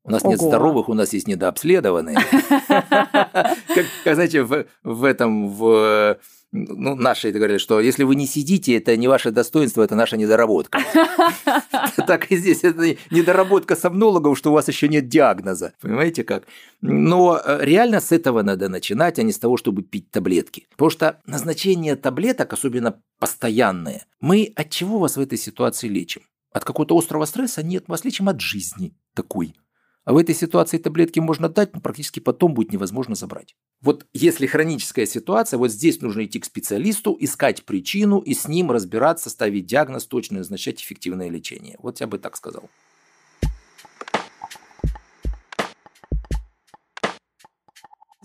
[0.06, 0.32] У нас Ого.
[0.32, 2.18] нет здоровых, у нас есть недообследованные.
[2.68, 6.20] Как, знаете, в, этом, в
[6.52, 10.80] ну, наши говорят, что если вы не сидите, это не ваше достоинство, это наша недоработка.
[12.08, 15.74] Так и здесь, это недоработка сомнологов, что у вас еще нет диагноза.
[15.80, 16.44] Понимаете как?
[16.82, 20.68] Но э, реально с этого надо начинать, а не с того, чтобы пить таблетки.
[20.72, 26.24] Потому что назначение таблеток, особенно постоянные, мы от чего вас в этой ситуации лечим?
[26.52, 27.63] От какого-то острого стресса?
[27.63, 29.56] Нет, мы вас лечим от жизни такой
[30.06, 33.56] А в этой ситуации таблетки можно дать, но практически потом будет невозможно забрать.
[33.82, 38.72] Вот если хроническая ситуация, вот здесь нужно идти к специалисту, искать причину и с ним
[38.72, 41.78] разбираться, ставить диагноз, точно назначать эффективное лечение.
[41.80, 42.70] Вот я бы так сказал.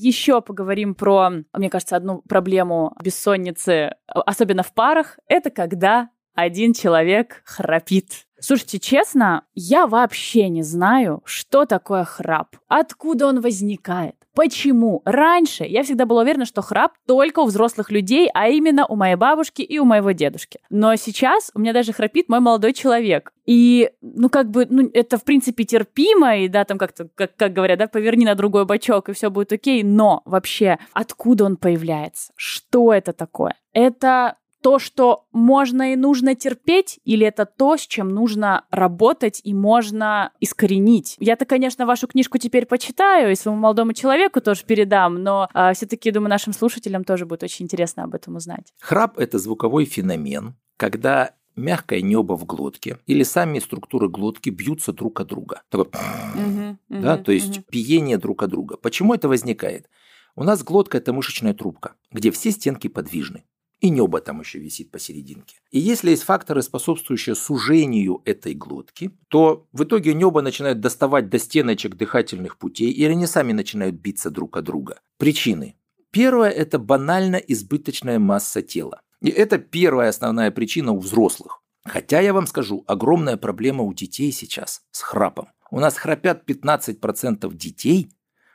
[0.00, 5.18] Еще поговорим про, мне кажется, одну проблему бессонницы, особенно в парах.
[5.26, 8.27] Это когда один человек храпит.
[8.40, 15.02] Слушайте, честно, я вообще не знаю, что такое храп, откуда он возникает, почему.
[15.04, 19.16] Раньше я всегда была уверена, что храп только у взрослых людей, а именно у моей
[19.16, 20.60] бабушки и у моего дедушки.
[20.70, 23.32] Но сейчас у меня даже храпит мой молодой человек.
[23.44, 27.52] И, ну, как бы, ну, это, в принципе, терпимо, и, да, там как-то, как, как
[27.52, 32.32] говорят, да, поверни на другой бочок, и все будет окей, но вообще, откуда он появляется?
[32.36, 33.56] Что это такое?
[33.72, 39.54] Это то, что можно и нужно терпеть, или это то, с чем нужно работать и
[39.54, 41.16] можно искоренить?
[41.18, 46.10] Я-то, конечно, вашу книжку теперь почитаю и своему молодому человеку тоже передам, но э, все-таки,
[46.10, 48.72] думаю, нашим слушателям тоже будет очень интересно об этом узнать.
[48.80, 55.20] Храп– это звуковой феномен, когда мягкое небо в глотке или сами структуры глотки бьются друг
[55.20, 55.62] от друга.
[55.68, 57.66] Такой, угу, да, угу, то есть угу.
[57.70, 58.76] пиение друг от друга.
[58.76, 59.88] Почему это возникает?
[60.36, 63.44] У нас глотка– это мышечная трубка, где все стенки подвижны
[63.80, 65.56] и небо там еще висит посерединке.
[65.70, 71.38] И если есть факторы, способствующие сужению этой глотки, то в итоге небо начинает доставать до
[71.38, 75.00] стеночек дыхательных путей, или они сами начинают биться друг от друга.
[75.18, 75.76] Причины.
[76.10, 79.00] Первое– это банально избыточная масса тела.
[79.20, 81.62] И это первая основная причина у взрослых.
[81.84, 85.48] Хотя я вам скажу, огромная проблема у детей сейчас с храпом.
[85.70, 88.10] У нас храпят 15% детей,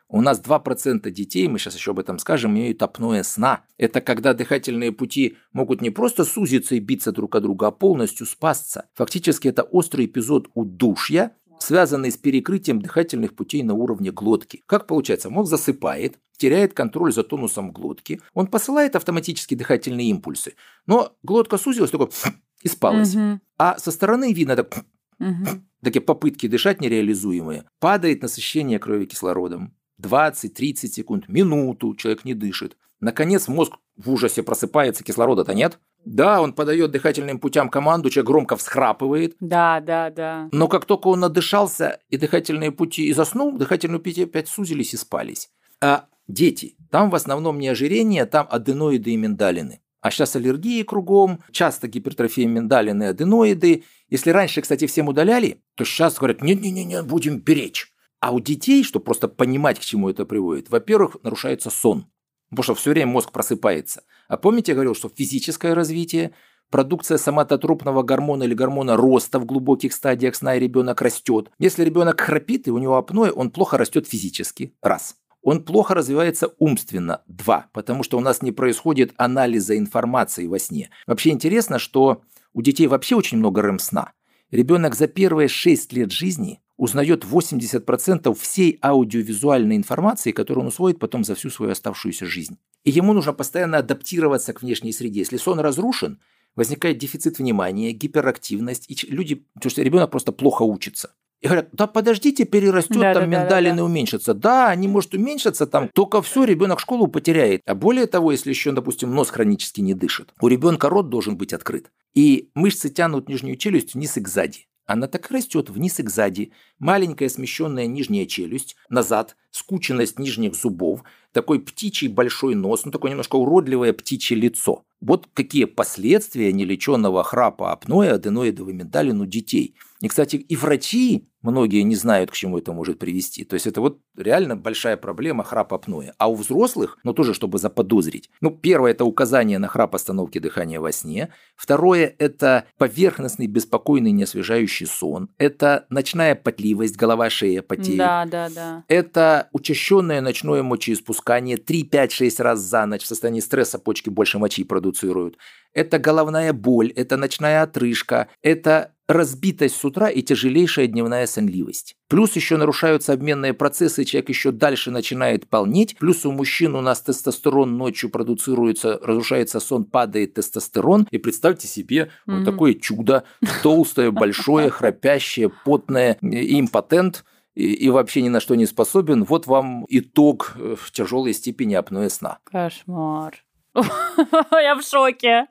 [0.09, 3.63] у нас 2% детей, мы сейчас еще об этом скажем, имеют апноэ сна.
[3.77, 8.27] Это когда дыхательные пути могут не просто сузиться и биться друг от друга, а полностью
[8.27, 8.85] спасться.
[8.93, 14.63] Фактически это острый эпизод удушья, связанный с перекрытием дыхательных путей на уровне глотки.
[14.65, 15.29] Как получается?
[15.29, 21.91] Мозг засыпает, теряет контроль за тонусом глотки, он посылает автоматически дыхательные импульсы, но глотка сузилась,
[21.91, 22.09] такой
[22.61, 23.15] и спалась.
[23.15, 23.39] Угу.
[23.57, 24.85] А со стороны видно так,
[25.19, 25.61] угу.
[25.81, 32.77] такие попытки дышать нереализуемые, падает насыщение крови кислородом, 20-30 секунд, минуту человек не дышит.
[32.99, 35.79] Наконец мозг в ужасе просыпается, кислорода-то нет.
[36.05, 39.35] Да, он подает дыхательным путям команду, человек громко всхрапывает.
[39.39, 40.49] Да, да, да.
[40.51, 44.97] Но как только он надышался, и дыхательные пути и заснул, дыхательные пути опять сузились и
[44.97, 45.49] спались.
[45.81, 49.81] А дети, там в основном не ожирение, там аденоиды и миндалины.
[50.01, 53.85] А сейчас аллергии кругом, часто гипертрофия миндалины аденоиды.
[54.09, 57.92] Если раньше, кстати, всем удаляли, то сейчас говорят, нет-нет-нет, будем беречь.
[58.23, 62.05] А у детей, чтобы просто понимать, к чему это приводит, во-первых, нарушается сон,
[62.49, 64.03] потому что все время мозг просыпается.
[64.29, 66.33] А помните, я говорил, что физическое развитие,
[66.69, 71.51] продукция соматотропного гормона или гормона роста в глубоких стадиях сна, и ребенок растет.
[71.59, 74.73] Если ребенок храпит и у него апноэ, он плохо растет физически.
[74.81, 75.17] Раз.
[75.41, 77.23] Он плохо развивается умственно.
[77.27, 77.65] Два.
[77.73, 80.91] Потому что у нас не происходит анализа информации во сне.
[81.07, 82.21] Вообще интересно, что
[82.53, 84.13] у детей вообще очень много рэм-сна.
[84.49, 91.23] Ребенок за первые 6 лет жизни узнает 80% всей аудиовизуальной информации, которую он усвоит потом
[91.23, 92.57] за всю свою оставшуюся жизнь.
[92.83, 95.21] И ему нужно постоянно адаптироваться к внешней среде.
[95.21, 96.19] Если сон разрушен,
[96.55, 101.13] возникает дефицит внимания, гиперактивность, и люди, потому что ребенок просто плохо учится.
[101.41, 103.83] И говорят, да подождите, перерастет, да, там да, миндалины да, да.
[103.83, 104.33] уменьшатся.
[104.33, 107.61] Да, они, может, уменьшатся там, только все, ребенок школу потеряет.
[107.65, 111.51] А более того, если еще, допустим, нос хронически не дышит, у ребенка рот должен быть
[111.51, 111.91] открыт.
[112.13, 114.67] И мышцы тянут нижнюю челюсть вниз и к сзади.
[114.85, 116.51] Она так растет вниз и сзади.
[116.77, 123.37] Маленькая смещенная нижняя челюсть, назад, скученность нижних зубов, такой птичий большой нос, ну такое немножко
[123.37, 124.83] уродливое птичье лицо.
[124.99, 129.75] Вот какие последствия нелеченного храпа апноэ, аденоидовой миндалин у детей.
[130.01, 133.43] И, кстати, и врачи многие не знают, к чему это может привести.
[133.43, 136.13] То есть это вот реально большая проблема храп апноэ.
[136.17, 138.29] А у взрослых, ну тоже чтобы заподозрить.
[138.41, 141.29] Ну, первое– это указание на храп остановки дыхания во сне.
[141.55, 145.29] Второе– это поверхностный, беспокойный, неосвежающий сон.
[145.37, 147.97] Это ночная потливость, голова, шея потеет.
[147.97, 148.83] Да, да, да.
[148.87, 155.37] Это учащенное ночное мочеиспускание 3-5-6 раз за ночь в состоянии стресса почки больше мочи продуцируют.
[155.73, 161.95] Это головная боль, это ночная отрыжка, это разбитость с утра и тяжелейшая дневная сонливость.
[162.07, 165.97] Плюс еще нарушаются обменные процессы, человек еще дальше начинает полнеть.
[165.97, 171.07] Плюс у мужчин у нас тестостерон ночью продуцируется, разрушается сон, падает тестостерон.
[171.11, 172.37] И представьте себе mm-hmm.
[172.37, 173.23] вот такое чудо,
[173.61, 177.23] толстое, большое, храпящее, потное, импотент–
[177.55, 181.75] и, и вообще ни на что не способен, вот вам итог э, в тяжелой степени
[181.75, 182.39] апноэ сна.
[182.45, 183.35] Кошмар.
[183.75, 185.47] Я в шоке.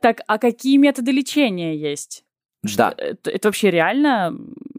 [0.00, 2.24] Так, а какие методы лечения есть?
[2.62, 2.94] Да.
[2.96, 4.36] Это, это вообще реально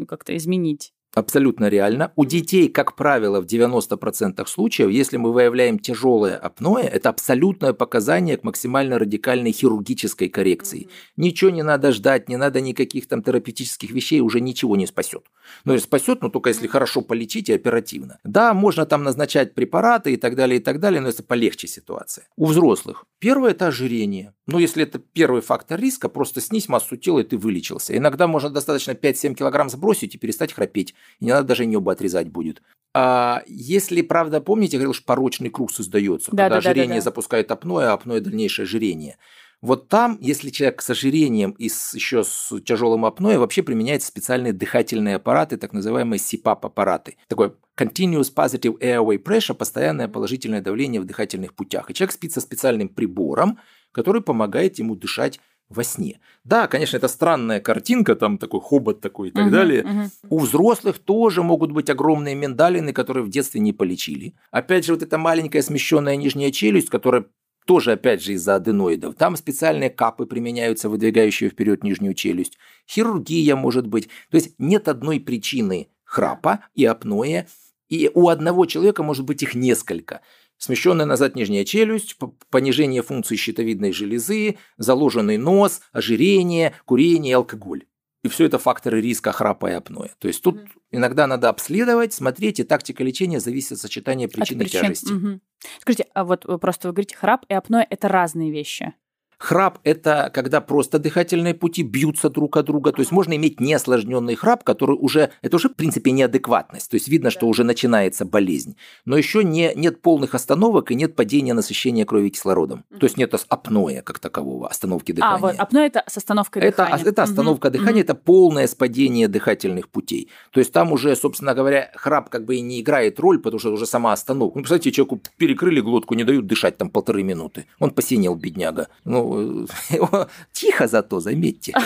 [0.08, 0.94] как-то изменить?
[1.13, 2.13] Абсолютно реально.
[2.15, 8.38] У детей, как правило, в 90% случаев, если мы выявляем тяжелое апноэ, это абсолютное показание
[8.38, 10.88] к максимально радикальной хирургической коррекции.
[11.17, 15.23] Ничего не надо ждать, не надо никаких там терапевтических вещей, уже ничего не спасет.
[15.65, 18.19] Ну, спасет, но только если хорошо полечить и оперативно.
[18.23, 22.25] Да, можно там назначать препараты и так далее, и так далее, но это полегче ситуация.
[22.38, 24.33] У взрослых первое– это ожирение.
[24.48, 27.96] Но если это первый фактор риска, просто снизь массу тела, и ты вылечился.
[27.96, 32.29] Иногда можно достаточно 5-7 килограмм сбросить и перестать храпеть и не надо даже небо отрезать
[32.29, 32.62] будет.
[32.93, 36.93] А если, правда, помните, я говорил, что порочный круг создается, да, когда да, ожирение да,
[36.95, 37.06] да, да.
[37.06, 39.17] запускает апноэ, а апноэ дальнейшее ожирение.
[39.62, 44.54] Вот там, если человек с ожирением и с, еще с тяжелым апноэ, вообще применяются специальные
[44.54, 47.17] дыхательные аппараты, так называемые CPAP-аппараты.
[47.27, 51.89] Такой Continuous Positive Airway Pressure, постоянное положительное давление в дыхательных путях.
[51.89, 53.60] И человек спит со специальным прибором,
[53.91, 55.39] который помогает ему дышать
[55.76, 56.19] во сне.
[56.44, 59.84] Да, конечно, это странная картинка, там такой хобот такой и так угу, далее.
[59.84, 60.36] Угу.
[60.36, 64.34] У взрослых тоже могут быть огромные миндалины, которые в детстве не полечили.
[64.52, 67.26] Опять же, вот эта маленькая смещенная нижняя челюсть, которая
[67.65, 69.15] тоже, опять же, из-за аденоидов.
[69.15, 72.58] Там специальные капы применяются, выдвигающие вперед нижнюю челюсть.
[72.90, 74.10] Хирургия может быть.
[74.30, 77.46] То есть нет одной причины храпа и апноэ,
[77.88, 80.22] и у одного человека может быть их несколько
[80.62, 82.16] смещенная назад нижняя челюсть,
[82.50, 87.86] понижение функции щитовидной железы, заложенный нос, ожирение, курение, алкоголь.
[88.24, 90.10] И все это факторы риска храпа и апноэ.
[90.20, 90.60] То есть тут
[90.92, 95.12] иногда надо обследовать, смотреть, и тактика лечения зависит от сочетания причин от и тяжести.
[95.12, 95.40] Угу.
[95.80, 98.94] Скажите, а вот просто вы говорите, храп и апноэ– это разные вещи?
[99.42, 102.92] Храп– это когда просто дыхательные пути бьются друг от друга.
[102.92, 106.92] То есть можно иметь неосложненный храп, который уже, это уже в принципе неадекватность.
[106.92, 108.75] То есть видно, что уже начинается болезнь.
[109.06, 112.85] Но еще не, нет полных остановок и нет падения насыщения крови кислородом.
[113.00, 115.37] То есть нет апноэ как такового, остановки дыхания.
[115.37, 117.06] А, вот апноэ– это с остановкой это, дыхания.
[117.06, 117.73] Это остановка угу.
[117.73, 118.12] дыхания, угу.
[118.12, 120.29] это полное спадение дыхательных путей.
[120.52, 123.71] То есть там уже, собственно говоря, храп как бы и не играет роль, потому что
[123.71, 124.60] уже сама остановка.
[124.60, 127.65] Ну, представьте, человеку перекрыли глотку, не дают дышать там полторы минуты.
[127.79, 128.89] Он посинел, бедняга.
[129.04, 129.31] Ну,
[130.52, 131.73] тихо зато, заметьте.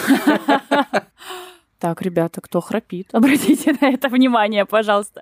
[1.77, 5.21] Так, ребята, кто храпит, обратите на это внимание, пожалуйста.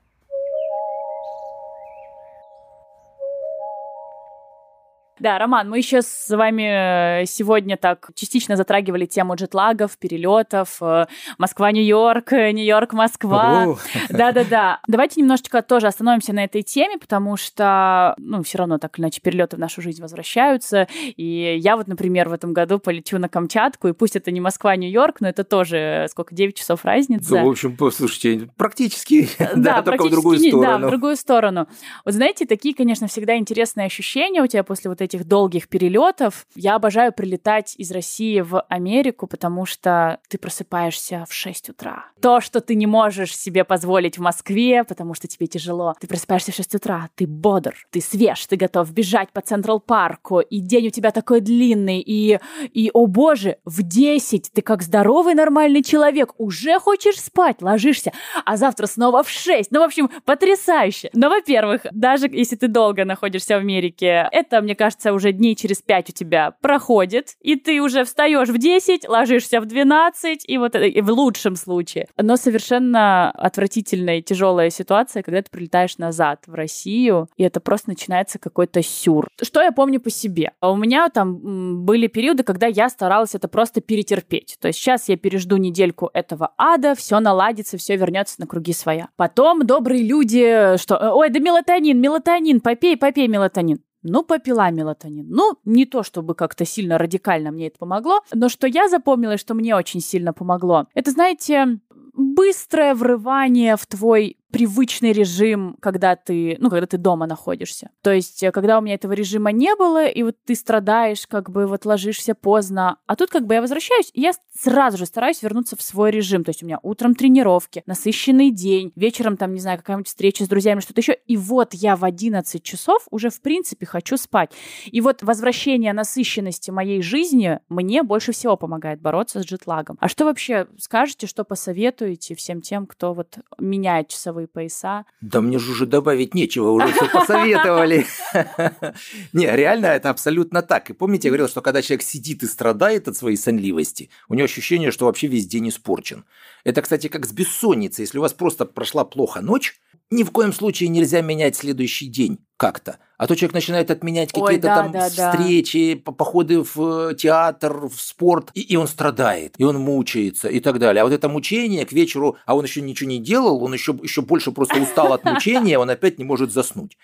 [5.23, 11.05] Да, Роман, мы еще с вами э, сегодня так частично затрагивали тему джетлагов, перелетов, э,
[11.37, 13.77] Москва-Нью-Йорк, э, Нью-Йорк-Москва.
[14.09, 14.81] Да-да-да.
[14.85, 19.21] Давайте немножечко тоже остановимся на этой теме, потому что, ну, все равно так или иначе
[19.21, 20.89] перелеты в нашу жизнь возвращаются.
[21.15, 25.21] И я вот, например, в этом году полечу на Камчатку, и пусть это не Москва-Нью-Йорк,
[25.21, 27.33] но это тоже сколько, 9 часов разницы.
[27.33, 30.81] Ну, в общем, послушайте, практически, да, только в другую сторону.
[30.81, 31.69] Да, в другую сторону.
[32.03, 36.45] Вот знаете, такие, конечно, всегда интересные ощущения у тебя после вот этих этих долгих перелетов.
[36.55, 42.05] Я обожаю прилетать из России в Америку, потому что ты просыпаешься в 6 утра.
[42.21, 45.93] То, что ты не можешь себе позволить в Москве, потому что тебе тяжело.
[45.99, 50.39] Ты просыпаешься в 6 утра, ты бодр, ты свеж, ты готов бежать по Централ Парку,
[50.39, 52.39] и день у тебя такой длинный, и,
[52.73, 58.11] и, о боже, в 10 ты как здоровый нормальный человек уже хочешь спать, ложишься,
[58.45, 59.71] а завтра снова в 6.
[59.71, 61.09] Ну, в общем, потрясающе.
[61.13, 65.55] Но, во-первых, даже если ты долго находишься в Америке, это, мне кажется, кажется, уже дней
[65.55, 70.57] через пять у тебя проходит, и ты уже встаешь в 10, ложишься в 12, и
[70.57, 72.07] вот и в лучшем случае.
[72.17, 77.89] Но совершенно отвратительная и тяжелая ситуация, когда ты прилетаешь назад в Россию, и это просто
[77.89, 79.27] начинается какой-то сюр.
[79.41, 80.51] Что я помню по себе?
[80.61, 84.57] У меня там были периоды, когда я старалась это просто перетерпеть.
[84.59, 89.09] То есть сейчас я пережду недельку этого ада, все наладится, все вернется на круги своя.
[89.15, 93.79] Потом добрые люди, что, ой, да мелатонин, мелатонин, попей, попей мелатонин.
[94.03, 95.27] Ну, попила мелатонин.
[95.29, 99.53] Ну, не то чтобы как-то сильно радикально мне это помогло, но что я запомнила, что
[99.53, 101.79] мне очень сильно помогло, это, знаете,
[102.13, 107.89] быстрое врывание в твой привычный режим, когда ты, ну, когда ты дома находишься.
[108.03, 111.49] То есть, э, когда у меня этого режима не было, и вот ты страдаешь, как
[111.49, 115.41] бы вот ложишься поздно, а тут как бы я возвращаюсь, и я сразу же стараюсь
[115.41, 116.43] вернуться в свой режим.
[116.43, 120.47] То есть у меня утром тренировки, насыщенный день, вечером там, не знаю, какая-нибудь встреча с
[120.47, 124.51] друзьями, что-то еще, и вот я в 11 часов уже, в принципе, хочу спать.
[124.85, 129.97] И вот возвращение насыщенности моей жизни мне больше всего помогает бороться с джетлагом.
[129.99, 135.05] А что вообще скажете, что посоветуете всем тем, кто вот меняет часовые часовые пояса.
[135.21, 138.05] Да мне же уже добавить нечего, уже все посоветовали.
[139.33, 140.89] Не, реально это абсолютно так.
[140.89, 144.45] И помните, я говорил, что когда человек сидит и страдает от своей сонливости, у него
[144.45, 146.25] ощущение, что вообще весь день испорчен.
[146.63, 148.03] Это, кстати, как с бессонницей.
[148.03, 149.75] Если у вас просто прошла плохо ночь,
[150.09, 152.99] ни в коем случае нельзя менять следующий день как-то.
[153.17, 156.11] А то человек начинает отменять какие-то да, там да, встречи, да.
[156.11, 160.79] походы в э, театр, в спорт, и, и он страдает, и он мучается, и так
[160.79, 161.01] далее.
[161.01, 164.21] А вот это мучение к вечеру, а он еще ничего не делал, он еще, еще
[164.21, 166.97] больше просто устал от мучения, он опять не может заснуть.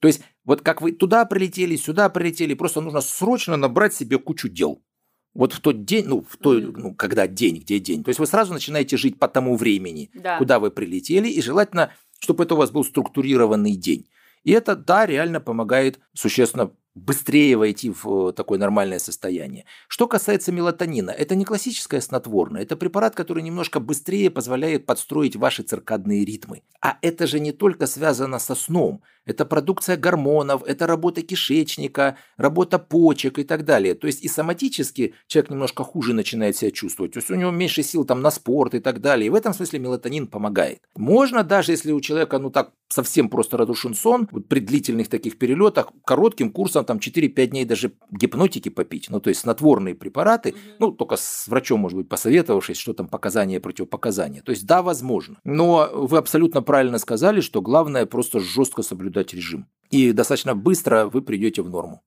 [0.00, 4.48] То есть вот как вы туда прилетели, сюда прилетели, просто нужно срочно набрать себе кучу
[4.48, 4.82] дел.
[5.34, 8.02] Вот в тот день, ну, в той, ну, когда день, где день.
[8.02, 10.38] То есть вы сразу начинаете жить по тому времени, да.
[10.38, 14.08] куда вы прилетели, и желательно, чтобы это у вас был структурированный день.
[14.44, 19.64] И это, да, реально помогает существенно быстрее войти в э, такое нормальное состояние.
[19.88, 25.62] Что касается мелатонина, это не классическое снотворное, это препарат, который немножко быстрее позволяет подстроить ваши
[25.62, 26.62] циркадные ритмы.
[26.80, 32.78] А это же не только связано со сном, это продукция гормонов, это работа кишечника, работа
[32.78, 33.94] почек и так далее.
[33.94, 37.12] То есть и соматически человек немножко хуже начинает себя чувствовать.
[37.12, 39.26] То есть у него меньше сил там на спорт и так далее.
[39.26, 40.80] И в этом смысле мелатонин помогает.
[40.96, 45.38] Можно даже, если у человека, ну так, совсем просто радушен сон, вот при длительных таких
[45.38, 50.90] перелетах, коротким курсом там 4-5 дней даже гипнотики попить, ну то есть снотворные препараты, ну
[50.90, 54.42] только с врачом, может быть, посоветовавшись, что там показания, противопоказания.
[54.42, 55.36] То есть да, возможно.
[55.44, 59.66] Но вы абсолютно правильно сказали, что главное просто жестко соблюдать режим.
[59.90, 62.02] И достаточно быстро вы придете в норму.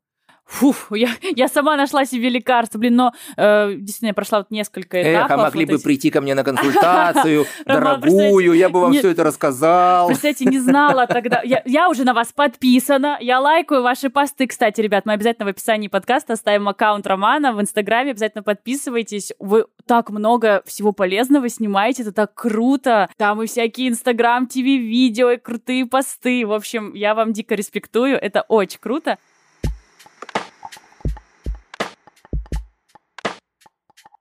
[0.51, 5.01] Фуф, я, я сама нашла себе лекарство, блин, но э, действительно я прошла вот несколько
[5.01, 5.31] этапов.
[5.31, 5.83] Эх, а могли вот бы эти...
[5.83, 10.07] прийти ко мне на консультацию, дорогую, я бы вам все это рассказал.
[10.07, 11.41] Представляете, не знала тогда.
[11.43, 14.45] Я уже на вас подписана, я лайкаю ваши посты.
[14.45, 19.31] Кстати, ребят, мы обязательно в описании подкаста оставим аккаунт Романа в Инстаграме, обязательно подписывайтесь.
[19.39, 23.09] Вы так много всего полезного снимаете, это так круто.
[23.15, 26.45] Там и всякие Инстаграм, ТВ, видео, и крутые посты.
[26.45, 29.17] В общем, я вам дико респектую, это очень круто.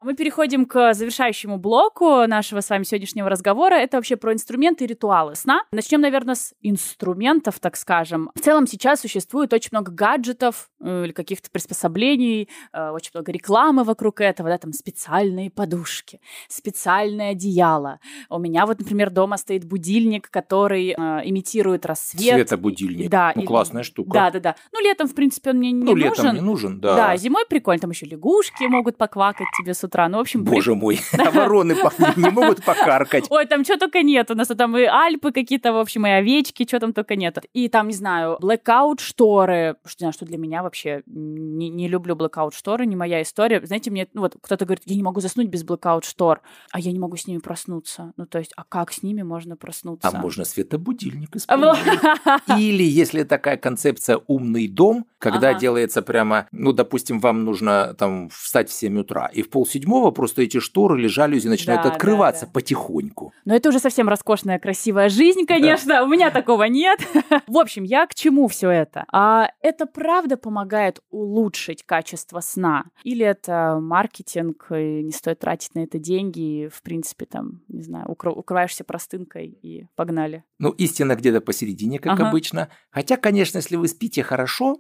[0.02, 3.74] Мы переходим к завершающему блоку нашего с вами сегодняшнего разговора.
[3.74, 5.64] Это вообще про инструменты и ритуалы сна.
[5.72, 8.30] Начнем, наверное, с инструментов, так скажем.
[8.34, 13.84] В целом сейчас существует очень много гаджетов э, или каких-то приспособлений, э, очень много рекламы
[13.84, 18.00] вокруг этого, да, там специальные подушки, специальное одеяло.
[18.30, 22.36] У меня вот, например, дома стоит будильник, который э, имитирует рассвет.
[22.36, 23.10] Светобудильник.
[23.10, 23.32] Да.
[23.36, 24.10] Ну, и, классная штука.
[24.14, 24.56] Да, да, да.
[24.72, 26.08] Ну, летом, в принципе, он мне не ну, нужен.
[26.08, 26.96] Ну, летом не нужен, да.
[26.96, 30.08] Да, зимой прикольно, там еще лягушки могут поквакать тебе с утра.
[30.08, 30.44] Ну, в общем...
[30.44, 31.74] Боже мой, а вороны
[32.16, 33.26] не могут покаркать.
[33.28, 34.30] Ой, там что только нет.
[34.30, 37.38] У нас там и Альпы какие-то, в общем, и овечки, что там только нет.
[37.52, 39.76] И там, не знаю, blackout шторы.
[39.84, 43.60] Что, что для меня вообще не, не люблю blackout шторы, не моя история.
[43.64, 46.92] Знаете, мне, ну, вот кто-то говорит, я не могу заснуть без blackout штор, а я
[46.92, 48.12] не могу с ними проснуться.
[48.16, 50.08] Ну, то есть, а как с ними можно проснуться?
[50.08, 51.78] А можно светобудильник использовать.
[52.58, 58.70] Или, если такая концепция умный дом, когда делается прямо, ну, допустим, вам нужно там встать
[58.70, 59.79] в 7 утра, и в полседьмого
[60.12, 62.52] просто эти шторы или жалюзи начинают да, открываться да, да.
[62.52, 63.32] потихоньку.
[63.44, 65.88] Но это уже совсем роскошная, красивая жизнь, конечно.
[65.88, 66.04] Да.
[66.04, 67.00] У меня такого нет.
[67.46, 69.04] В общем, я к чему все это?
[69.12, 72.84] А это правда помогает улучшить качество сна?
[73.04, 77.82] Или это маркетинг, и не стоит тратить на это деньги, и, в принципе, там, не
[77.82, 80.44] знаю, укр- укрываешься простынкой и погнали?
[80.58, 82.28] Ну, истина где-то посередине, как ага.
[82.28, 82.68] обычно.
[82.90, 84.78] Хотя, конечно, если вы спите хорошо,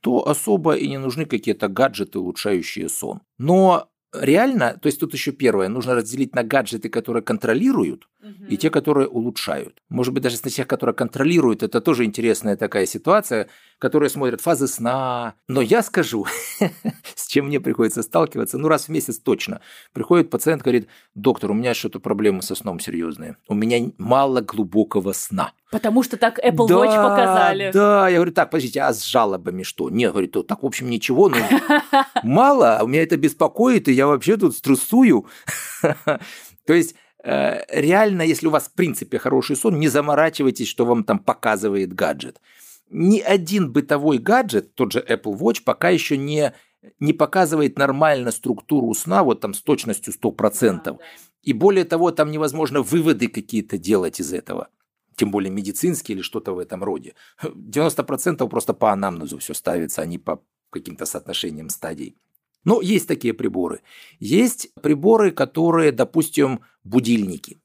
[0.00, 3.20] то особо и не нужны какие-то гаджеты, улучшающие сон.
[3.38, 8.46] Но реально, то есть тут еще первое, нужно разделить на гаджеты, которые контролируют, угу.
[8.48, 9.82] и те, которые улучшают.
[9.88, 13.48] Может быть, даже на тех, которые контролируют, это тоже интересная такая ситуация,
[13.78, 15.34] которые смотрят фазы сна.
[15.48, 16.26] Но я скажу,
[17.14, 19.60] с чем мне приходится сталкиваться, ну раз в месяц точно.
[19.92, 23.36] Приходит пациент, говорит, доктор, у меня что-то проблемы со сном серьезные.
[23.48, 25.52] У меня мало глубокого сна.
[25.70, 27.70] Потому что так Apple да, Watch показали.
[27.72, 29.88] Да, я говорю, так, подождите, а с жалобами что?
[29.88, 31.36] Нет, говорит, так, в общем, ничего, но
[32.22, 35.26] мало, а меня это беспокоит, и я вообще тут стрессую.
[36.66, 36.94] То есть
[37.24, 42.40] реально, если у вас в принципе хороший сон, не заморачивайтесь, что вам там показывает гаджет.
[42.88, 46.52] Ни один бытовой гаджет, тот же Apple Watch, пока еще не,
[46.98, 50.82] не показывает нормально структуру сна, вот там с точностью 100%.
[50.82, 50.98] Да, да.
[51.42, 54.68] И более того, там невозможно выводы какие-то делать из этого
[55.20, 57.14] тем более медицинские или что-то в этом роде.
[57.42, 62.16] 90% просто по анамнезу все ставится, а не по каким-то соотношениям стадий.
[62.64, 63.82] Но есть такие приборы.
[64.18, 67.60] Есть приборы, которые, допустим, будильники.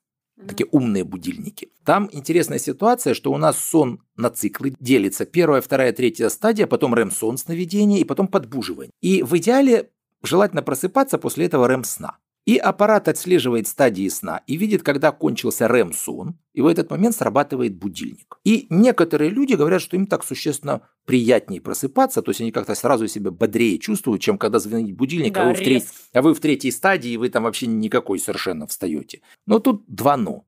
[0.47, 1.69] Такие умные будильники.
[1.85, 5.25] Там интересная ситуация, что у нас сон на циклы делится.
[5.25, 8.91] Первая, вторая, третья стадия, потом рэм-сон сновидения и потом подбуживание.
[9.01, 9.91] И в идеале
[10.23, 12.17] желательно просыпаться после этого рэм-сна.
[12.45, 17.75] И аппарат отслеживает стадии сна и видит, когда кончился REM-сон, и в этот момент срабатывает
[17.75, 18.37] будильник.
[18.43, 23.07] И некоторые люди говорят, что им так существенно приятнее просыпаться, то есть они как-то сразу
[23.07, 25.85] себя бодрее чувствуют, чем когда звонит будильник, да, а, вы в треть...
[26.13, 29.21] а вы в третьей стадии, и вы там вообще никакой совершенно встаете.
[29.47, 30.45] Но тут два «но».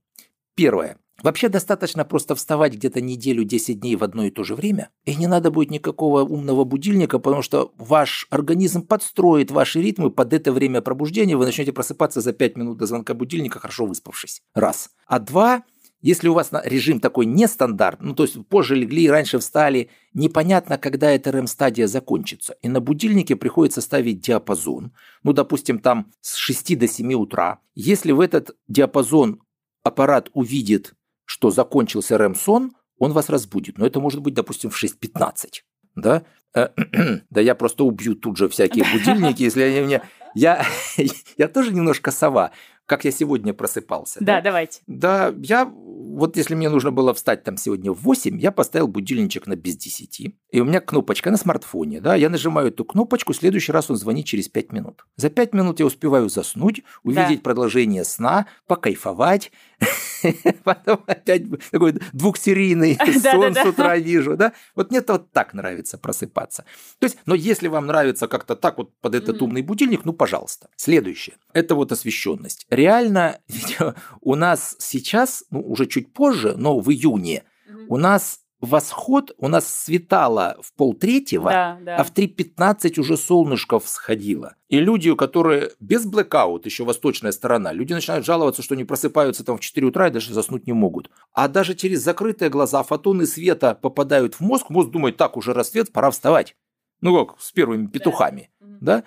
[0.56, 0.98] Первое.
[1.24, 5.16] Вообще достаточно просто вставать где-то неделю, 10 дней в одно и то же время, и
[5.16, 10.52] не надо будет никакого умного будильника, потому что ваш организм подстроит ваши ритмы под это
[10.52, 14.44] время пробуждения, вы начнете просыпаться за 5 минут до звонка будильника, хорошо выспавшись.
[14.54, 14.92] Раз.
[15.08, 15.64] А два,
[16.02, 21.10] если у вас режим такой нестандарт, ну то есть позже легли, раньше встали, непонятно, когда
[21.10, 22.56] эта REM-стадия закончится.
[22.62, 24.94] И на будильнике приходится ставить диапазон,
[25.24, 27.60] ну допустим там с 6 до 7 утра.
[27.74, 29.42] Если в этот диапазон
[29.84, 30.94] аппарат увидит
[31.28, 33.78] что закончился REM-сон, он вас разбудит.
[33.78, 35.62] Но это может быть, допустим, в 6.15.
[35.96, 36.24] Да?
[36.56, 36.70] Э,
[37.30, 40.02] да я просто убью тут же всякие будильники, если они мне...
[40.34, 40.66] Я,
[41.38, 42.52] я тоже немножко сова
[42.88, 44.20] как я сегодня просыпался.
[44.22, 44.80] Да, да, давайте.
[44.88, 49.46] Да, я вот если мне нужно было встать там сегодня в 8, я поставил будильничек
[49.46, 50.22] на без 10.
[50.52, 53.98] И у меня кнопочка на смартфоне, да, я нажимаю эту кнопочку, в следующий раз он
[53.98, 55.06] звонит через 5 минут.
[55.18, 57.44] За 5 минут я успеваю заснуть, увидеть да.
[57.44, 59.52] продолжение сна, покайфовать,
[60.64, 64.54] потом опять такой двухсерийный сон с утра вижу, да.
[64.76, 66.66] Вот мне вот так нравится просыпаться.
[67.00, 70.70] То есть, но если вам нравится как-то так вот под этот умный будильник, ну, пожалуйста.
[70.76, 71.38] Следующее.
[71.54, 73.40] Это вот освещенность реально
[74.22, 77.44] у нас сейчас, ну, уже чуть позже, но в июне,
[77.90, 81.96] у нас восход, у нас светало в полтретьего, да, да.
[81.98, 84.56] а в 3.15 уже солнышко всходило.
[84.70, 89.58] И люди, которые без блэкаут, еще восточная сторона, люди начинают жаловаться, что не просыпаются там
[89.58, 91.10] в 4 утра и даже заснуть не могут.
[91.34, 95.92] А даже через закрытые глаза фотоны света попадают в мозг, мозг думает, так, уже рассвет,
[95.92, 96.56] пора вставать.
[97.02, 98.98] Ну как, с первыми петухами, да?
[98.98, 99.04] да?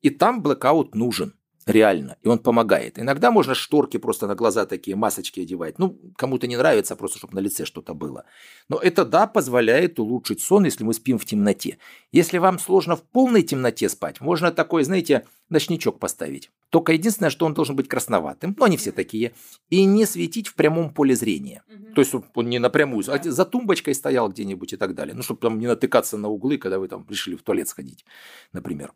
[0.00, 1.34] И там блэкаут нужен.
[1.66, 2.16] Реально.
[2.22, 2.96] И он помогает.
[2.96, 5.80] Иногда можно шторки просто на глаза такие, масочки одевать.
[5.80, 8.24] Ну, кому-то не нравится, просто чтобы на лице что-то было.
[8.68, 11.78] Но это, да, позволяет улучшить сон, если мы спим в темноте.
[12.12, 16.52] Если вам сложно в полной темноте спать, можно такой, знаете, ночничок поставить.
[16.70, 19.32] Только единственное, что он должен быть красноватым, но они все такие,
[19.68, 21.64] и не светить в прямом поле зрения.
[21.68, 21.94] Угу.
[21.94, 25.16] То есть он не напрямую, а за тумбочкой стоял где-нибудь и так далее.
[25.16, 28.04] Ну, чтобы там не натыкаться на углы, когда вы там решили в туалет сходить,
[28.52, 28.92] например.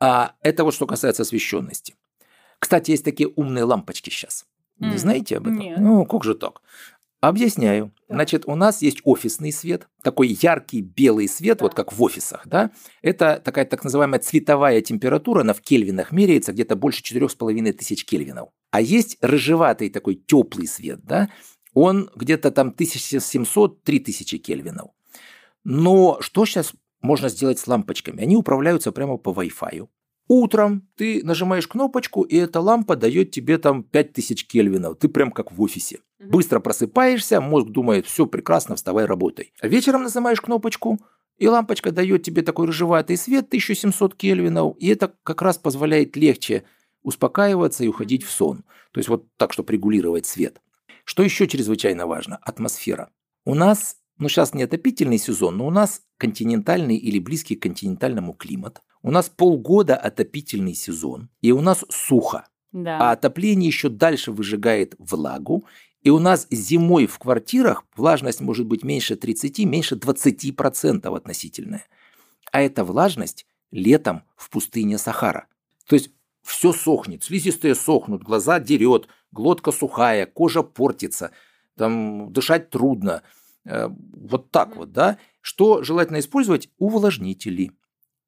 [0.00, 1.94] А это вот что касается освещенности.
[2.60, 4.46] Кстати, есть такие умные лампочки сейчас.
[4.78, 5.58] Не знаете об этом?
[5.58, 5.78] Нет.
[5.78, 6.62] Ну, как же так?
[7.20, 7.92] Объясняю.
[8.08, 8.14] Да.
[8.14, 11.64] Значит, у нас есть офисный свет, такой яркий белый свет, да.
[11.64, 12.70] вот как в офисах, да.
[13.02, 18.48] Это такая так называемая цветовая температура, она в кельвинах меряется где-то больше 4,5 тысяч кельвинов.
[18.70, 21.28] А есть рыжеватый такой теплый свет, да,
[21.74, 24.90] он где-то там 1700-3000 кельвинов.
[25.62, 28.22] Но что сейчас можно сделать с лампочками?
[28.22, 29.88] Они управляются прямо по Wi-Fi.
[30.32, 34.96] Утром ты нажимаешь кнопочку, и эта лампа дает тебе там 5000 кельвинов.
[34.96, 36.02] Ты прям как в офисе.
[36.20, 36.30] Угу.
[36.30, 39.52] Быстро просыпаешься, мозг думает, все прекрасно, вставай, работай.
[39.60, 41.00] А вечером нажимаешь кнопочку,
[41.36, 46.62] и лампочка дает тебе такой рыжеватый свет 1700 кельвинов, и это как раз позволяет легче
[47.02, 48.58] успокаиваться и уходить в сон.
[48.92, 50.60] То есть вот так, чтобы регулировать свет.
[51.02, 52.38] Что еще чрезвычайно важно?
[52.42, 53.10] Атмосфера.
[53.44, 58.34] У нас, ну сейчас не отопительный сезон, но у нас континентальный или близкий к континентальному
[58.34, 58.82] климат.
[59.02, 62.46] У нас полгода отопительный сезон, и у нас сухо.
[62.70, 62.98] Да.
[62.98, 65.66] А отопление еще дальше выжигает влагу,
[66.02, 71.86] и у нас зимой в квартирах влажность может быть меньше 30, меньше 20% относительная.
[72.52, 75.46] А эта влажность летом в пустыне Сахара.
[75.86, 76.10] То есть
[76.42, 81.32] все сохнет, слизистые сохнут, глаза дерет, глотка сухая, кожа портится,
[81.76, 83.22] там дышать трудно.
[83.64, 85.18] Э, вот так вот, да.
[85.40, 86.68] Что желательно использовать?
[86.78, 87.72] Увлажнители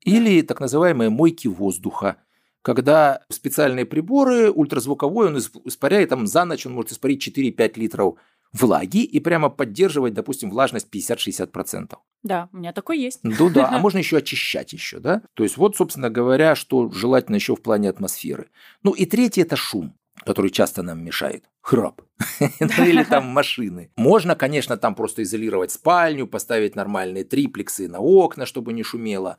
[0.00, 2.16] или так называемые мойки воздуха,
[2.62, 8.14] когда специальные приборы, ультразвуковой, он испаряет, там за ночь он может испарить 4-5 литров
[8.52, 11.96] влаги и прямо поддерживать, допустим, влажность 50-60%.
[12.22, 13.20] Да, у меня такой есть.
[13.22, 15.22] Ну да, а можно еще очищать еще, да?
[15.34, 18.50] То есть вот, собственно говоря, что желательно еще в плане атмосферы.
[18.82, 21.44] Ну и третье– это шум который часто нам мешает.
[21.60, 22.02] Храп.
[22.60, 23.90] ну или там машины.
[23.96, 29.38] Можно, конечно, там просто изолировать спальню, поставить нормальные триплексы на окна, чтобы не шумело.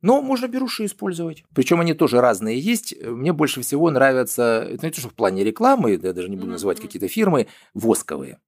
[0.00, 1.44] Но можно беруши использовать.
[1.54, 2.94] Причем они тоже разные есть.
[3.04, 6.50] Мне больше всего нравятся, это не то, что в плане рекламы, я даже не буду
[6.50, 8.38] называть какие-то фирмы, восковые.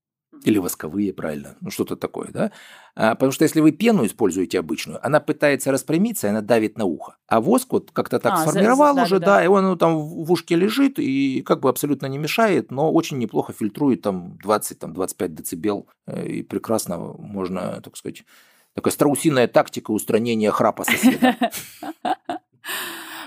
[0.45, 2.53] Или восковые, правильно, ну что-то такое, да?
[2.95, 6.84] А, потому что если вы пену используете обычную, она пытается распрямиться, и она давит на
[6.84, 7.16] ухо.
[7.26, 9.64] А воск вот как-то так а, сформировал за, за, уже, да, да, да, и он
[9.64, 14.03] ну, там в ушке лежит и как бы абсолютно не мешает, но очень неплохо фильтрует
[14.03, 18.24] там 20-25 децибел, э, и прекрасно можно, так сказать,
[18.74, 21.36] Такая страусиная тактика устранения храпа соседа.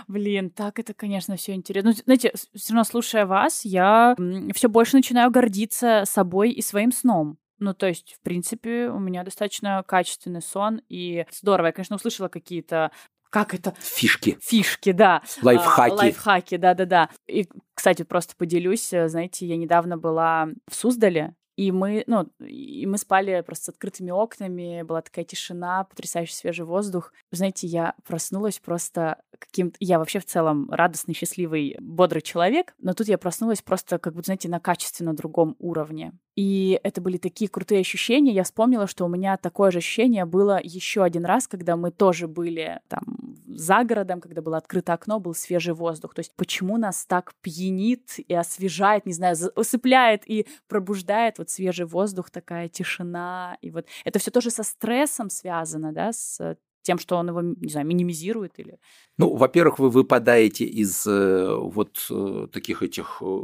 [0.08, 1.92] Блин, так это, конечно, все интересно.
[1.92, 4.16] Ну, знаете, все равно слушая вас, я
[4.54, 7.38] все больше начинаю гордиться собой и своим сном.
[7.60, 11.68] Ну, то есть, в принципе, у меня достаточно качественный сон, и здорово.
[11.68, 12.92] Я, конечно, услышала какие-то
[13.30, 13.74] как это?
[13.80, 14.38] Фишки.
[14.42, 15.22] Фишки, да.
[15.42, 15.92] Лайфхаки.
[15.92, 17.10] А, лайфхаки, да-да-да.
[17.28, 23.00] И, кстати, просто поделюсь, знаете, я недавно была в Суздале, И мы, ну, и мы
[23.00, 27.12] спали просто с открытыми окнами, была такая тишина, потрясающий свежий воздух.
[27.32, 29.76] Знаете, я проснулась просто каким-то...
[29.80, 34.22] Я вообще в целом радостный, счастливый, бодрый человек, но тут я проснулась просто, как бы,
[34.22, 36.14] знаете, на качественно другом уровне.
[36.36, 38.32] И это были такие крутые ощущения.
[38.32, 42.28] Я вспомнила, что у меня такое же ощущение было еще один раз, когда мы тоже
[42.28, 43.04] были там
[43.48, 46.14] за городом, когда было открыто окно, был свежий воздух.
[46.14, 51.86] То есть почему нас так пьянит и освежает, не знаю, усыпляет и пробуждает вот свежий
[51.86, 53.58] воздух, такая тишина.
[53.62, 57.70] И вот это все тоже со стрессом связано, да, с тем, что он его, не
[57.70, 58.80] знаю, минимизирует или...
[59.18, 63.40] Ну, во-первых, вы выпадаете из э, вот э, таких этих э,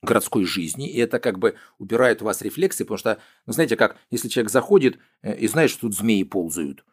[0.00, 3.98] городской жизни, и это как бы убирает у вас рефлексы, потому что, ну, знаете, как,
[4.10, 6.86] если человек заходит и знает, что тут змеи ползают,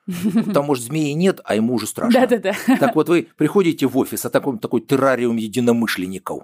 [0.54, 2.20] там, может, змеи нет, а ему уже страшно.
[2.28, 2.54] Да-да-да.
[2.78, 6.44] Так вот, вы приходите в офис, а такой, такой террариум единомышленников,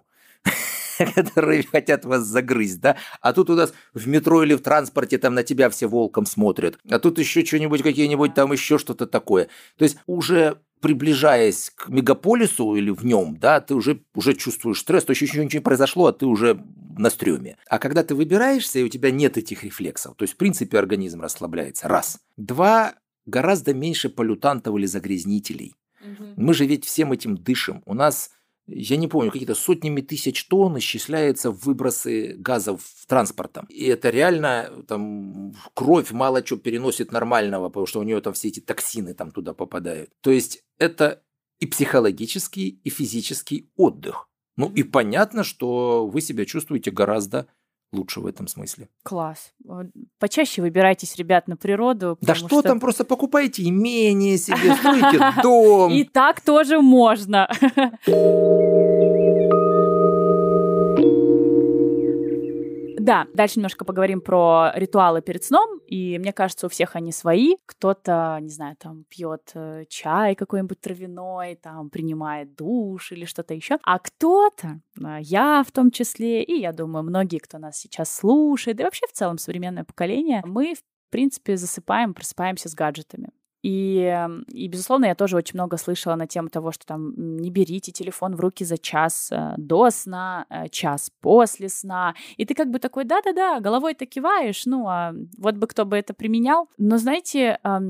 [1.15, 5.33] которые хотят вас загрызть, да, а тут у нас в метро или в транспорте там
[5.33, 9.47] на тебя все волком смотрят, а тут еще что-нибудь, какие-нибудь там еще что-то такое.
[9.77, 15.03] То есть уже приближаясь к мегаполису или в нем, да, ты уже, уже чувствуешь стресс,
[15.03, 16.63] то еще ничего не произошло, а ты уже
[16.97, 17.57] на стреме.
[17.67, 21.21] А когда ты выбираешься, и у тебя нет этих рефлексов, то есть, в принципе, организм
[21.21, 21.87] расслабляется.
[21.87, 22.19] Раз.
[22.37, 22.95] Два.
[23.25, 25.75] Гораздо меньше полютантов или загрязнителей.
[26.01, 26.33] Угу.
[26.37, 27.83] Мы же ведь всем этим дышим.
[27.85, 28.31] У нас
[28.71, 33.65] я не помню, какие-то сотнями тысяч тонн исчисляются выбросы газов в транспортом.
[33.69, 38.49] И это реально там кровь мало чего переносит нормального, потому что у нее там все
[38.49, 40.11] эти токсины там туда попадают.
[40.21, 41.23] То есть это
[41.59, 44.29] и психологический, и физический отдых.
[44.55, 47.47] Ну и понятно, что вы себя чувствуете гораздо
[47.91, 48.89] лучше в этом смысле.
[49.03, 49.53] Класс.
[50.19, 52.17] Почаще выбирайтесь, ребят, на природу.
[52.21, 55.91] Да что, что там, просто покупайте имение себе, строите дом.
[55.91, 57.49] И так тоже можно.
[63.09, 67.55] Да, дальше немножко поговорим про ритуалы перед сном, и мне кажется, у всех они свои.
[67.65, 73.79] Кто-то, не знаю, там пьет э, чай какой-нибудь травяной, там принимает душ или что-то еще,
[73.81, 78.77] а кто-то, а, я в том числе, и я думаю, многие, кто нас сейчас слушает,
[78.77, 83.31] да и вообще в целом современное поколение, мы в принципе, засыпаем, просыпаемся с гаджетами.
[83.61, 87.91] И, и, безусловно, я тоже очень много слышала на тему того, что там не берите
[87.91, 92.15] телефон в руки за час э, до сна, э, час после сна.
[92.37, 96.13] И ты как бы такой, да-да-да, головой-то киваешь, ну, а вот бы кто бы это
[96.13, 96.69] применял.
[96.77, 97.81] Но, знаете, а,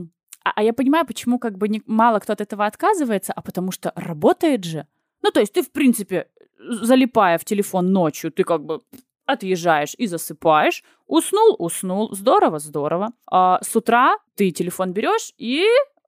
[0.43, 3.91] а я понимаю, почему как бы не, мало кто от этого отказывается, а потому что
[3.95, 4.88] работает же.
[5.22, 6.28] Ну, то есть ты, в принципе,
[6.59, 8.80] залипая в телефон ночью, ты как бы
[9.26, 10.84] отъезжаешь и засыпаешь.
[11.05, 12.09] Уснул, уснул.
[12.13, 13.11] Здорово, здорово.
[13.30, 15.66] А с утра ты телефон берешь и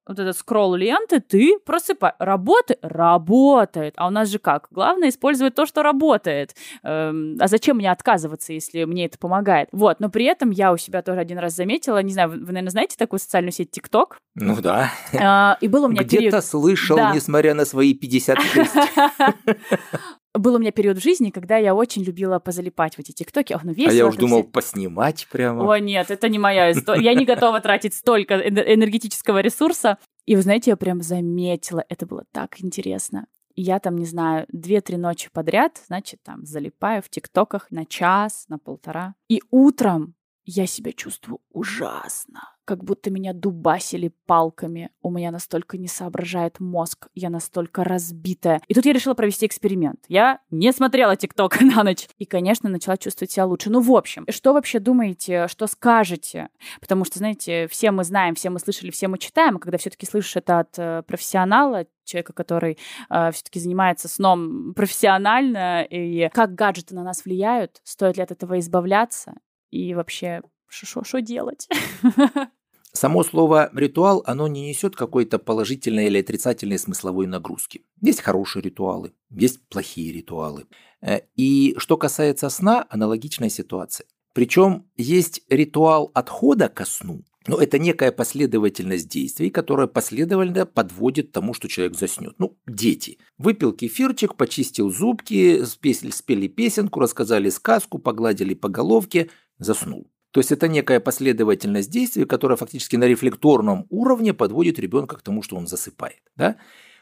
[0.07, 2.15] вот этот скролл ленты, ты просыпаешь.
[2.17, 2.79] Работает?
[2.81, 3.93] Работает.
[3.97, 4.67] А у нас же как?
[4.71, 6.55] Главное использовать то, что работает.
[6.83, 9.67] Эм, а зачем мне отказываться, если мне это помогает?
[9.73, 12.45] Вот, но при этом я у себя тоже один раз заметила, не знаю, вы, вы
[12.47, 14.17] наверное, знаете такую социальную сеть ТикТок?
[14.35, 14.91] Ну да.
[15.11, 16.45] Э, и был у меня Где-то период...
[16.45, 17.13] слышал, да.
[17.13, 18.71] несмотря на свои 56.
[20.33, 23.53] был у меня период в жизни, когда я очень любила позалипать в эти тиктоки.
[23.53, 23.91] Ох, ну весело.
[23.91, 24.51] А я уж думал, все...
[24.51, 25.69] поснимать прямо.
[25.69, 27.03] О, нет, это не моя история.
[27.03, 29.97] Я не готова тратить столько энергетического ресурса.
[30.25, 33.27] И вы знаете, я прям заметила, это было так интересно.
[33.55, 38.57] Я там, не знаю, две-три ночи подряд, значит, там залипаю в тиктоках на час, на
[38.57, 39.15] полтора.
[39.27, 40.15] И утром
[40.45, 44.91] я себя чувствую ужасно как будто меня дубасили палками.
[45.01, 48.61] У меня настолько не соображает мозг, я настолько разбитая.
[48.69, 49.99] И тут я решила провести эксперимент.
[50.07, 52.07] Я не смотрела ТикТок на ночь.
[52.17, 53.69] И, конечно, начала чувствовать себя лучше.
[53.69, 56.47] Ну, в общем, что вообще думаете, что скажете?
[56.79, 60.05] Потому что, знаете, все мы знаем, все мы слышали, все мы читаем, а когда все-таки
[60.05, 62.77] слышишь это от э, профессионала, человека, который
[63.09, 68.59] э, все-таки занимается сном профессионально, и как гаджеты на нас влияют, стоит ли от этого
[68.59, 69.33] избавляться,
[69.71, 71.67] и вообще, что делать?
[72.93, 77.85] Само слово «ритуал», оно не несет какой-то положительной или отрицательной смысловой нагрузки.
[78.01, 80.65] Есть хорошие ритуалы, есть плохие ритуалы.
[81.01, 84.07] Э, и что касается сна, аналогичная ситуация.
[84.33, 91.53] Причем есть ритуал отхода ко сну, но это некая последовательность действий, которая последовательно подводит тому,
[91.53, 92.35] что человек заснет.
[92.37, 93.17] Ну, дети.
[93.37, 100.07] Выпил кефирчик, почистил зубки, спели, спели песенку, рассказали сказку, погладили по головке, заснул.
[100.31, 105.43] То есть это некая последовательность действий, которая фактически на рефлекторном уровне подводит ребенка к тому,
[105.43, 106.21] что он засыпает.
[106.35, 106.55] Да?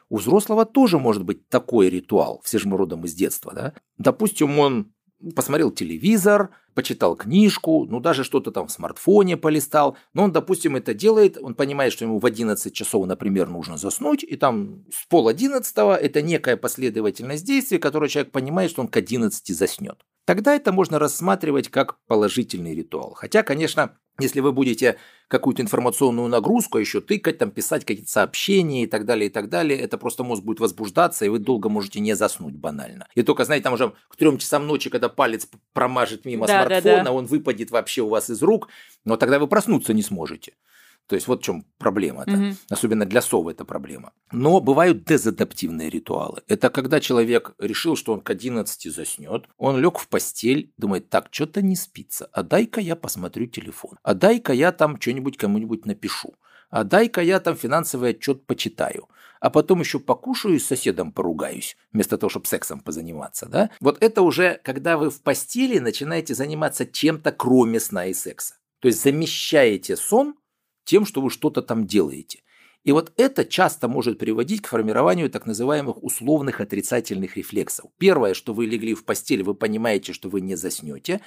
[0.09, 3.53] У взрослого тоже может быть такой ритуал, все же мы родом из детства.
[3.53, 3.73] Да?
[3.97, 4.91] Допустим, он
[5.35, 9.97] посмотрел телевизор, почитал книжку, ну даже что-то там в смартфоне полистал.
[10.13, 14.23] Но он, допустим, это делает, он понимает, что ему в 11 часов, например, нужно заснуть,
[14.23, 18.97] и там с пол одиннадцатого это некая последовательность действий, которую человек понимает, что он к
[18.97, 20.05] 11 заснет.
[20.25, 23.13] Тогда это можно рассматривать как положительный ритуал.
[23.15, 24.97] Хотя, конечно, если вы будете
[25.27, 29.49] какую-то информационную нагрузку а еще тыкать, там, писать какие-то сообщения и так далее, и так
[29.49, 33.07] далее, это просто мозг будет возбуждаться, и вы долго можете не заснуть банально.
[33.15, 36.97] И только, знаете, там уже к трем часам ночи, когда палец промажет мимо да, смартфона,
[36.97, 37.11] да, да.
[37.11, 38.69] он выпадет вообще у вас из рук,
[39.05, 40.53] но тогда вы проснуться не сможете.
[41.09, 42.31] То есть вот в чем проблема-то.
[42.31, 42.55] Угу.
[42.69, 44.13] Особенно для совы это проблема.
[44.31, 46.43] Но бывают дезадаптивные ритуалы.
[46.47, 51.29] Это когда человек решил, что он к 11 заснет, он лег в постель, думает, так,
[51.31, 56.35] что-то не спится, а дай-ка я посмотрю телефон, а дай-ка я там что-нибудь кому-нибудь напишу,
[56.69, 61.75] а дай-ка я там финансовый отчет почитаю, а потом еще покушаю и с соседом поругаюсь,
[61.91, 63.71] вместо того, чтобы сексом позаниматься, да?
[63.79, 68.55] Вот это уже, когда вы в постели начинаете заниматься чем-то, кроме сна и секса.
[68.79, 70.35] То есть замещаете сон
[70.89, 72.41] тем, что вы что-то там делаете.
[72.83, 77.91] И вот это часто может приводить к формированию так называемых условных отрицательных рефлексов.
[77.99, 81.21] Первое, что вы легли в постель, вы понимаете, что вы не заснете.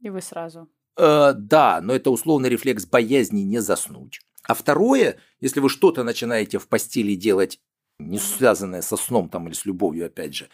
[0.00, 0.68] И вы сразу.
[0.98, 4.20] Э, да, но это условный рефлекс боязни не заснуть.
[4.42, 7.60] А второе, если вы что-то начинаете в постели делать,
[7.98, 10.50] не связанное со сном там или с любовью, опять же,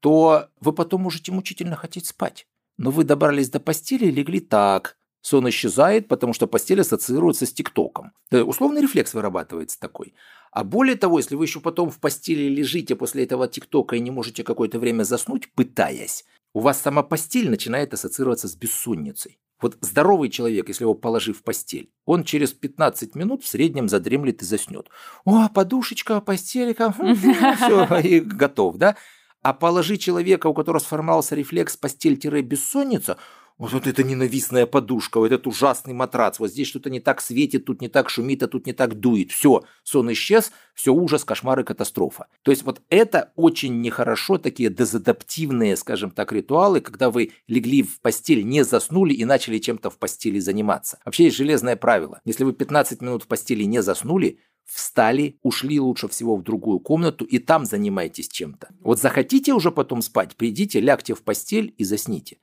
[0.00, 2.46] то вы потом можете мучительно хотеть спать.
[2.76, 4.97] Но вы добрались до постели и легли так,
[5.28, 8.12] Сон исчезает, потому что постель ассоциируется с ТикТоком.
[8.30, 10.14] Да, условный рефлекс вырабатывается такой.
[10.52, 14.10] А более того, если вы еще потом в постели лежите после этого ТикТока и не
[14.10, 16.24] можете какое-то время заснуть, пытаясь,
[16.54, 19.38] у вас сама постель начинает ассоциироваться с бессонницей.
[19.60, 24.40] Вот здоровый человек, если его положив в постель, он через 15 минут в среднем задремлет
[24.40, 24.88] и заснет.
[25.26, 28.96] О, подушечка, постелька, все, и готов, да?
[29.42, 33.18] А положи человека, у которого сформировался рефлекс постель-бессонница,
[33.58, 37.80] вот, эта ненавистная подушка, вот этот ужасный матрац, вот здесь что-то не так светит, тут
[37.80, 39.32] не так шумит, а тут не так дует.
[39.32, 42.28] Все, сон исчез, все ужас, кошмар и катастрофа.
[42.42, 48.00] То есть вот это очень нехорошо, такие дезадаптивные, скажем так, ритуалы, когда вы легли в
[48.00, 51.00] постель, не заснули и начали чем-то в постели заниматься.
[51.04, 52.20] Вообще есть железное правило.
[52.24, 57.24] Если вы 15 минут в постели не заснули, встали, ушли лучше всего в другую комнату
[57.24, 58.68] и там занимайтесь чем-то.
[58.80, 62.38] Вот захотите уже потом спать, придите, лягте в постель и засните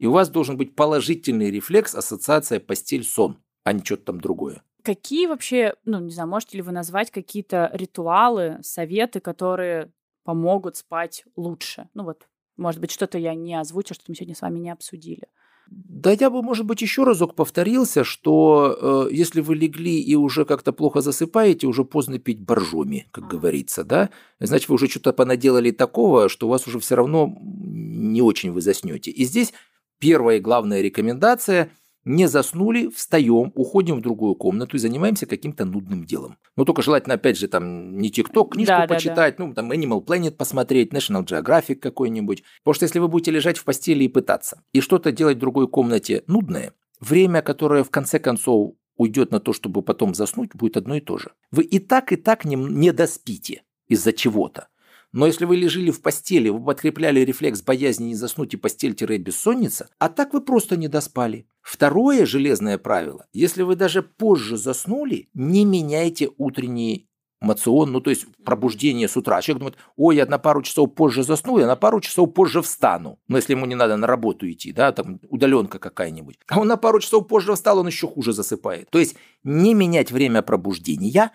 [0.00, 4.62] и у вас должен быть положительный рефлекс, ассоциация постель-сон, а не что-то там другое.
[4.82, 9.92] Какие вообще, ну, не знаю, можете ли вы назвать какие-то ритуалы, советы, которые
[10.24, 11.90] помогут спать лучше?
[11.92, 15.28] Ну вот, может быть, что-то я не озвучу, что мы сегодня с вами не обсудили.
[15.68, 20.46] Да я бы, может быть, еще разок повторился, что э, если вы легли и уже
[20.46, 23.36] как-то плохо засыпаете, уже поздно пить боржоми, как ага.
[23.36, 24.08] говорится, да?
[24.40, 28.62] Значит, вы уже что-то понаделали такого, что у вас уже все равно не очень вы
[28.62, 29.10] заснете.
[29.10, 29.52] И здесь
[30.00, 31.70] Первая и главная рекомендация–
[32.04, 36.38] не заснули, встаем, уходим в другую комнату и занимаемся каким-то нудным делом.
[36.56, 39.48] Но только желательно, опять же, там не ТикТок, книжку да, почитать, да, да.
[39.48, 42.42] ну, там Animal Planet посмотреть, National Geographic какой-нибудь.
[42.62, 45.68] Потому что если вы будете лежать в постели и пытаться, и что-то делать в другой
[45.68, 50.96] комнате нудное, время, которое в конце концов уйдет на то, чтобы потом заснуть, будет одно
[50.96, 51.32] и то же.
[51.50, 54.68] Вы и так, и так не, не доспите из-за чего-то.
[55.12, 60.08] Но если вы лежали в постели, вы подкрепляли рефлекс боязни не заснуть и постель-бессонница, а
[60.08, 61.46] так вы просто не доспали.
[61.62, 63.26] Второе железное правило.
[63.32, 67.08] Если вы даже позже заснули, не меняйте утренний
[67.40, 69.40] мацион, ну то есть пробуждение с утра.
[69.42, 73.18] Человек думает, ой, я на пару часов позже засну, я на пару часов позже встану.
[73.28, 76.38] Но если ему не надо на работу идти, да, там удаленка какая-нибудь.
[76.48, 78.90] А он на пару часов позже встал, он еще хуже засыпает.
[78.90, 81.32] То есть не менять время пробуждения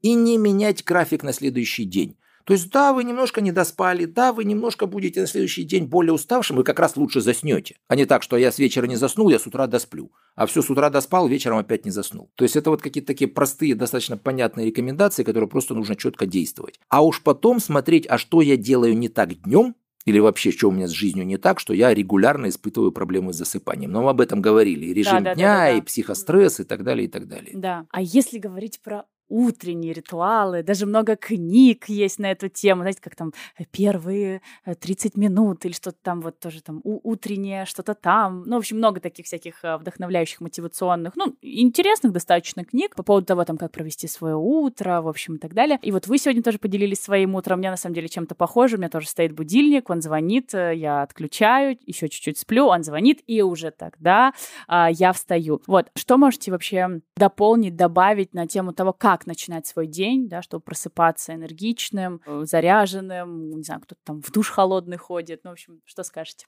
[0.00, 2.18] и не менять график на следующий день.
[2.44, 6.12] То есть, да, вы немножко не доспали, да, вы немножко будете на следующий день более
[6.12, 7.76] уставшим, вы как раз лучше заснете.
[7.88, 10.12] А не так, что я с вечера не заснул, я с утра досплю.
[10.34, 12.30] А все с утра доспал, вечером опять не заснул.
[12.34, 16.78] То есть, это вот какие-то такие простые, достаточно понятные рекомендации, которые просто нужно четко действовать.
[16.88, 19.74] А уж потом смотреть, а что я делаю не так днем,
[20.04, 23.36] или вообще, что у меня с жизнью не так, что я регулярно испытываю проблемы с
[23.36, 23.90] засыпанием.
[23.90, 24.86] Но мы об этом говорили.
[24.86, 25.78] И режим да, да, дня, да, да, да.
[25.78, 27.52] и психостресс, и так далее, и так далее.
[27.54, 27.86] Да.
[27.90, 29.04] А если говорить про
[29.34, 35.16] утренние ритуалы, даже много книг есть на эту тему, знаете, как там э, первые 30
[35.16, 39.00] э, минут или что-то там вот тоже там утреннее, что-то там, ну, в общем, много
[39.00, 44.06] таких всяких э, вдохновляющих, мотивационных, ну, интересных достаточно книг по поводу того, там, как провести
[44.06, 45.80] свое утро, в общем, и так далее.
[45.82, 48.76] И вот вы сегодня тоже поделились своим утром, у меня на самом деле чем-то похоже,
[48.76, 53.42] у меня тоже стоит будильник, он звонит, я отключаю, еще чуть-чуть сплю, он звонит, и
[53.42, 54.32] уже тогда
[54.68, 55.60] а, я встаю.
[55.66, 60.62] Вот, что можете вообще дополнить, добавить на тему того, как начинать свой день, да, чтобы
[60.62, 65.80] просыпаться энергичным, э, заряженным, не знаю, кто-то там в душ холодный ходит, ну, в общем,
[65.84, 66.46] что скажете?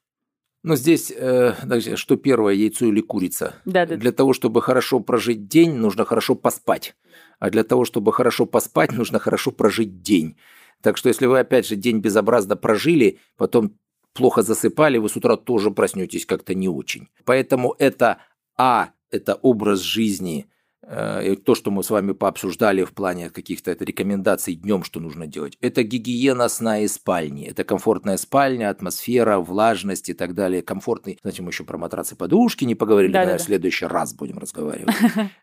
[0.62, 1.54] Но здесь, э,
[1.96, 3.54] что первое, яйцо или курица?
[3.64, 3.96] Да, да.
[3.96, 6.96] Для того, чтобы хорошо прожить день, нужно хорошо поспать.
[7.38, 10.36] А для того, чтобы хорошо поспать, нужно хорошо прожить день.
[10.82, 13.78] Так что если вы, опять же, день безобразно прожили, потом
[14.12, 17.08] плохо засыпали, вы с утра тоже проснетесь как-то не очень.
[17.24, 18.18] Поэтому это
[18.58, 20.50] А, это образ жизни–
[20.88, 25.58] и то, что мы с вами пообсуждали в плане каких-то рекомендаций днем, что нужно делать,
[25.60, 27.46] это гигиена сна и спальни.
[27.46, 30.62] Это комфортная спальня, атмосфера, влажность и так далее.
[30.62, 31.18] Комфортный.
[31.22, 34.94] Знаете, мы еще про матрацы подушки не поговорили, да, да, в следующий раз будем разговаривать.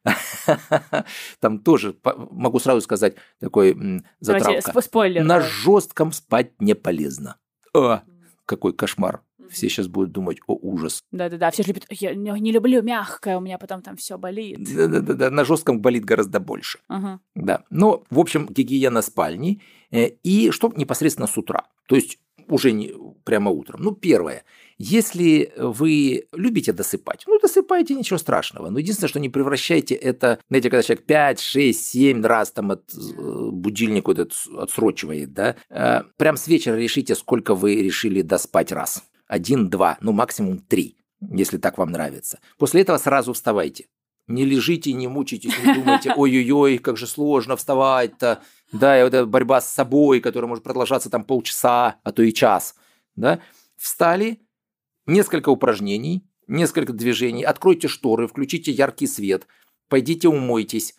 [1.41, 4.81] Там тоже, могу сразу сказать, такой затравка.
[4.81, 5.23] Спойлер.
[5.23, 7.37] На жестком спать не полезно.
[7.73, 8.01] О,
[8.45, 9.21] какой кошмар.
[9.53, 11.01] Все сейчас будут думать, о, ужас.
[11.11, 14.59] Да-да-да, все же любят, я не люблю мягкое, у меня потом там все болит.
[14.75, 16.79] Да-да-да, на жестком болит гораздо больше.
[16.87, 17.19] Ага.
[17.35, 21.65] Да, но, в общем, гигиена спальни, э, и что непосредственно с утра.
[21.87, 22.93] То есть уже не
[23.23, 23.81] прямо утром.
[23.81, 24.43] Ну, первое.
[24.77, 28.69] Если вы любите досыпать, ну, досыпайте, ничего страшного.
[28.69, 32.83] Но единственное, что не превращайте это, знаете, когда человек 5, 6, 7 раз там от
[32.93, 39.03] э, будильника этот отсрочивает, да, э, прям с вечера решите, сколько вы решили доспать раз
[39.33, 42.39] один, два, ну максимум три, если так вам нравится.
[42.59, 43.87] После этого сразу вставайте.
[44.27, 48.43] Не лежите, не мучайтесь, не думайте, ой-ой-ой, как же сложно вставать-то.
[48.71, 52.31] Да, и вот эта борьба с собой, которая может продолжаться там полчаса, а то и
[52.31, 52.75] час.
[53.15, 53.39] Да?
[53.75, 54.39] Встали,
[55.07, 59.47] несколько упражнений, несколько движений, откройте шторы, включите яркий свет,
[59.89, 60.93] пойдите умойтесь.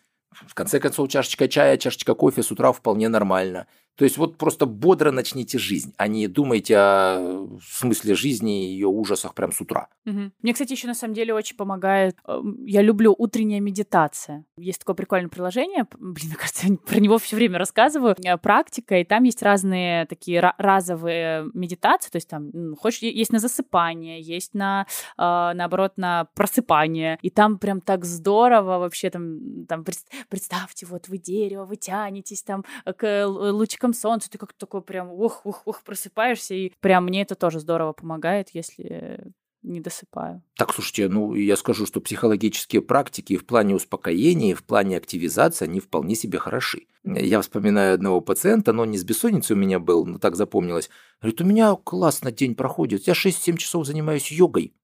[0.49, 3.69] В конце концов, чашечка чая, чашечка кофе с утра вполне нормально.
[3.97, 8.89] То есть вот просто бодро начните жизнь, а не думайте о смысле жизни и ее
[8.89, 9.89] ужасах прям с утра.
[10.07, 10.33] Угу.
[10.43, 12.17] Мне, кстати, еще на самом деле очень помогает.
[12.27, 14.45] Э, я люблю утренняя медитация.
[14.57, 15.87] Есть такое прикольное приложение.
[15.99, 18.17] Блин, мне кажется, я про него все время рассказываю.
[18.25, 22.11] Э, практика, и там есть разные такие разовые медитации.
[22.11, 24.87] То есть там, хочешь, есть на засыпание, есть на,
[25.17, 25.23] э,
[25.55, 27.19] наоборот, на просыпание.
[27.23, 29.85] И там прям так здорово вообще там, там
[30.29, 32.65] представьте, вот вы дерево, вы тянетесь там
[32.97, 37.61] к лучикам ярком солнце, ты как-то такой прям ух-ух-ух просыпаешься, и прям мне это тоже
[37.61, 39.21] здорово помогает, если
[39.63, 40.43] не досыпаю.
[40.57, 45.81] Так, слушайте, ну я скажу, что психологические практики в плане успокоения, в плане активизации, они
[45.81, 46.87] вполне себе хороши.
[47.05, 50.91] Я вспоминаю одного пациента, но не с бессонницей у меня был, но так запомнилось.
[51.21, 54.75] Говорит, у меня классно день проходит, я 6-7 часов занимаюсь йогой.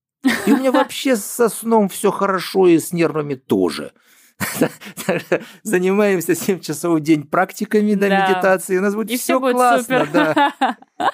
[0.46, 3.92] И у меня вообще со сном все хорошо, и с нервами тоже.
[5.62, 8.28] Занимаемся 7 часов в день практиками до да.
[8.28, 8.78] медитации.
[8.78, 10.05] У нас будет все, все классно.
[10.05, 10.09] Супер.
[10.12, 10.76] Да.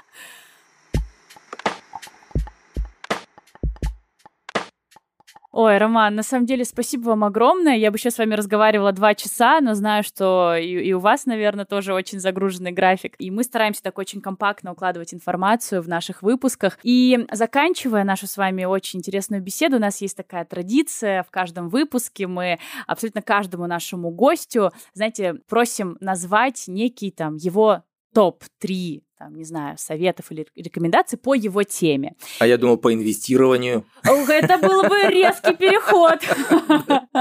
[5.58, 7.76] Ой, Роман, на самом деле спасибо вам огромное.
[7.76, 11.24] Я бы сейчас с вами разговаривала два часа, но знаю, что и, и у вас,
[11.24, 13.14] наверное, тоже очень загруженный график.
[13.18, 16.78] И мы стараемся так очень компактно укладывать информацию в наших выпусках.
[16.82, 21.70] И заканчивая нашу с вами очень интересную беседу, у нас есть такая традиция в каждом
[21.70, 22.26] выпуске.
[22.26, 27.82] Мы абсолютно каждому нашему гостю, знаете, просим назвать некий там его
[28.12, 32.14] топ-3 там, не знаю, советов или рекомендаций по его теме.
[32.38, 33.84] А я думал, по инвестированию.
[34.06, 36.20] Ох, это был бы резкий переход.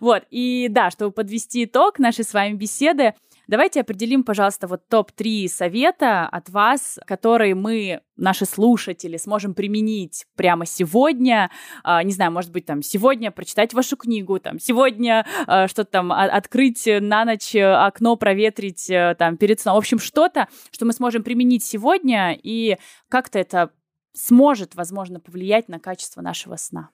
[0.00, 3.14] Вот, и да, чтобы подвести итог нашей с вами беседы,
[3.48, 10.66] Давайте определим, пожалуйста, вот топ-3 совета от вас, которые мы, наши слушатели, сможем применить прямо
[10.66, 11.50] сегодня.
[11.82, 16.12] А, не знаю, может быть, там, сегодня прочитать вашу книгу, там, сегодня а, что-то там
[16.12, 19.76] открыть на ночь окно, проветрить э, там перед сном.
[19.76, 22.76] В общем, что-то, что мы сможем применить сегодня, и
[23.08, 23.70] как-то это
[24.12, 26.90] сможет, возможно, повлиять на качество нашего сна.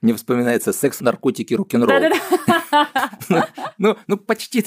[0.00, 2.12] Мне вспоминается секс, наркотики, рок-н-ролл.
[3.28, 3.42] Ну,
[3.78, 4.64] ну, ну, почти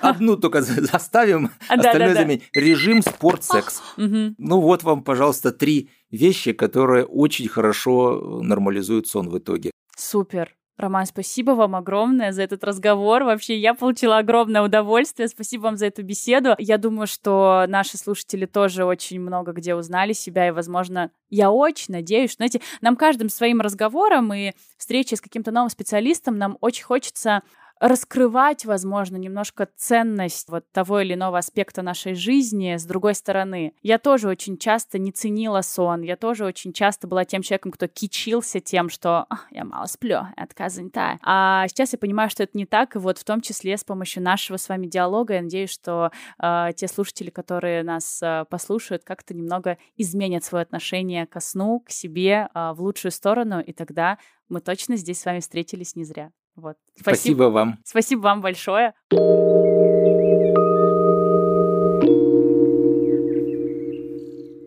[0.00, 2.42] одну только заставим, остальное заменим.
[2.52, 3.82] Режим, спорт, секс.
[3.96, 9.70] Ну, вот вам, пожалуйста, три вещи, которые очень хорошо нормализуют сон в итоге.
[9.96, 10.54] Супер.
[10.80, 13.24] Роман, спасибо вам огромное за этот разговор.
[13.24, 15.28] Вообще, я получила огромное удовольствие.
[15.28, 16.54] Спасибо вам за эту беседу.
[16.58, 21.94] Я думаю, что наши слушатели тоже очень много где узнали себя, и, возможно, я очень
[21.94, 26.84] надеюсь, что, знаете, нам каждым своим разговором и встречей с каким-то новым специалистом нам очень
[26.84, 27.42] хочется
[27.80, 33.72] раскрывать, возможно, немножко ценность вот того или иного аспекта нашей жизни с другой стороны.
[33.82, 37.88] Я тоже очень часто не ценила сон, я тоже очень часто была тем человеком, кто
[37.88, 41.18] кичился тем, что я мало сплю, я такая занятая.
[41.22, 44.22] А сейчас я понимаю, что это не так, и вот в том числе с помощью
[44.22, 49.32] нашего с вами диалога я надеюсь, что э, те слушатели, которые нас э, послушают, как-то
[49.32, 54.18] немного изменят свое отношение ко сну, к себе э, в лучшую сторону, и тогда
[54.50, 56.30] мы точно здесь с вами встретились не зря.
[56.60, 56.76] Вот.
[56.94, 57.78] Спасибо, Спасибо вам.
[57.84, 58.92] Спасибо вам большое.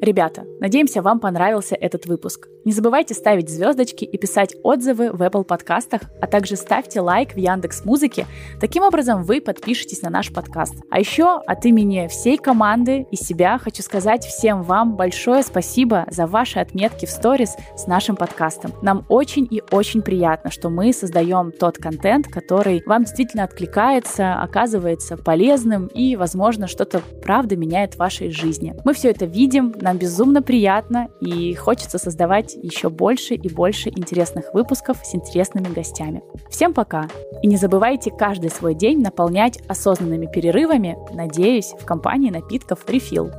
[0.03, 2.49] Ребята, надеемся, вам понравился этот выпуск.
[2.65, 7.37] Не забывайте ставить звездочки и писать отзывы в Apple подкастах, а также ставьте лайк в
[7.37, 8.25] Яндекс Музыке.
[8.59, 10.75] Таким образом, вы подпишетесь на наш подкаст.
[10.91, 16.27] А еще от имени всей команды и себя хочу сказать всем вам большое спасибо за
[16.27, 18.73] ваши отметки в сторис с нашим подкастом.
[18.81, 25.15] Нам очень и очень приятно, что мы создаем тот контент, который вам действительно откликается, оказывается
[25.15, 28.75] полезным и, возможно, что-то правда меняет в вашей жизни.
[28.83, 34.53] Мы все это видим, нам безумно приятно и хочется создавать еще больше и больше интересных
[34.53, 36.23] выпусков с интересными гостями.
[36.49, 37.07] Всем пока!
[37.43, 43.31] И не забывайте каждый свой день наполнять осознанными перерывами, надеюсь, в компании напитков Refill.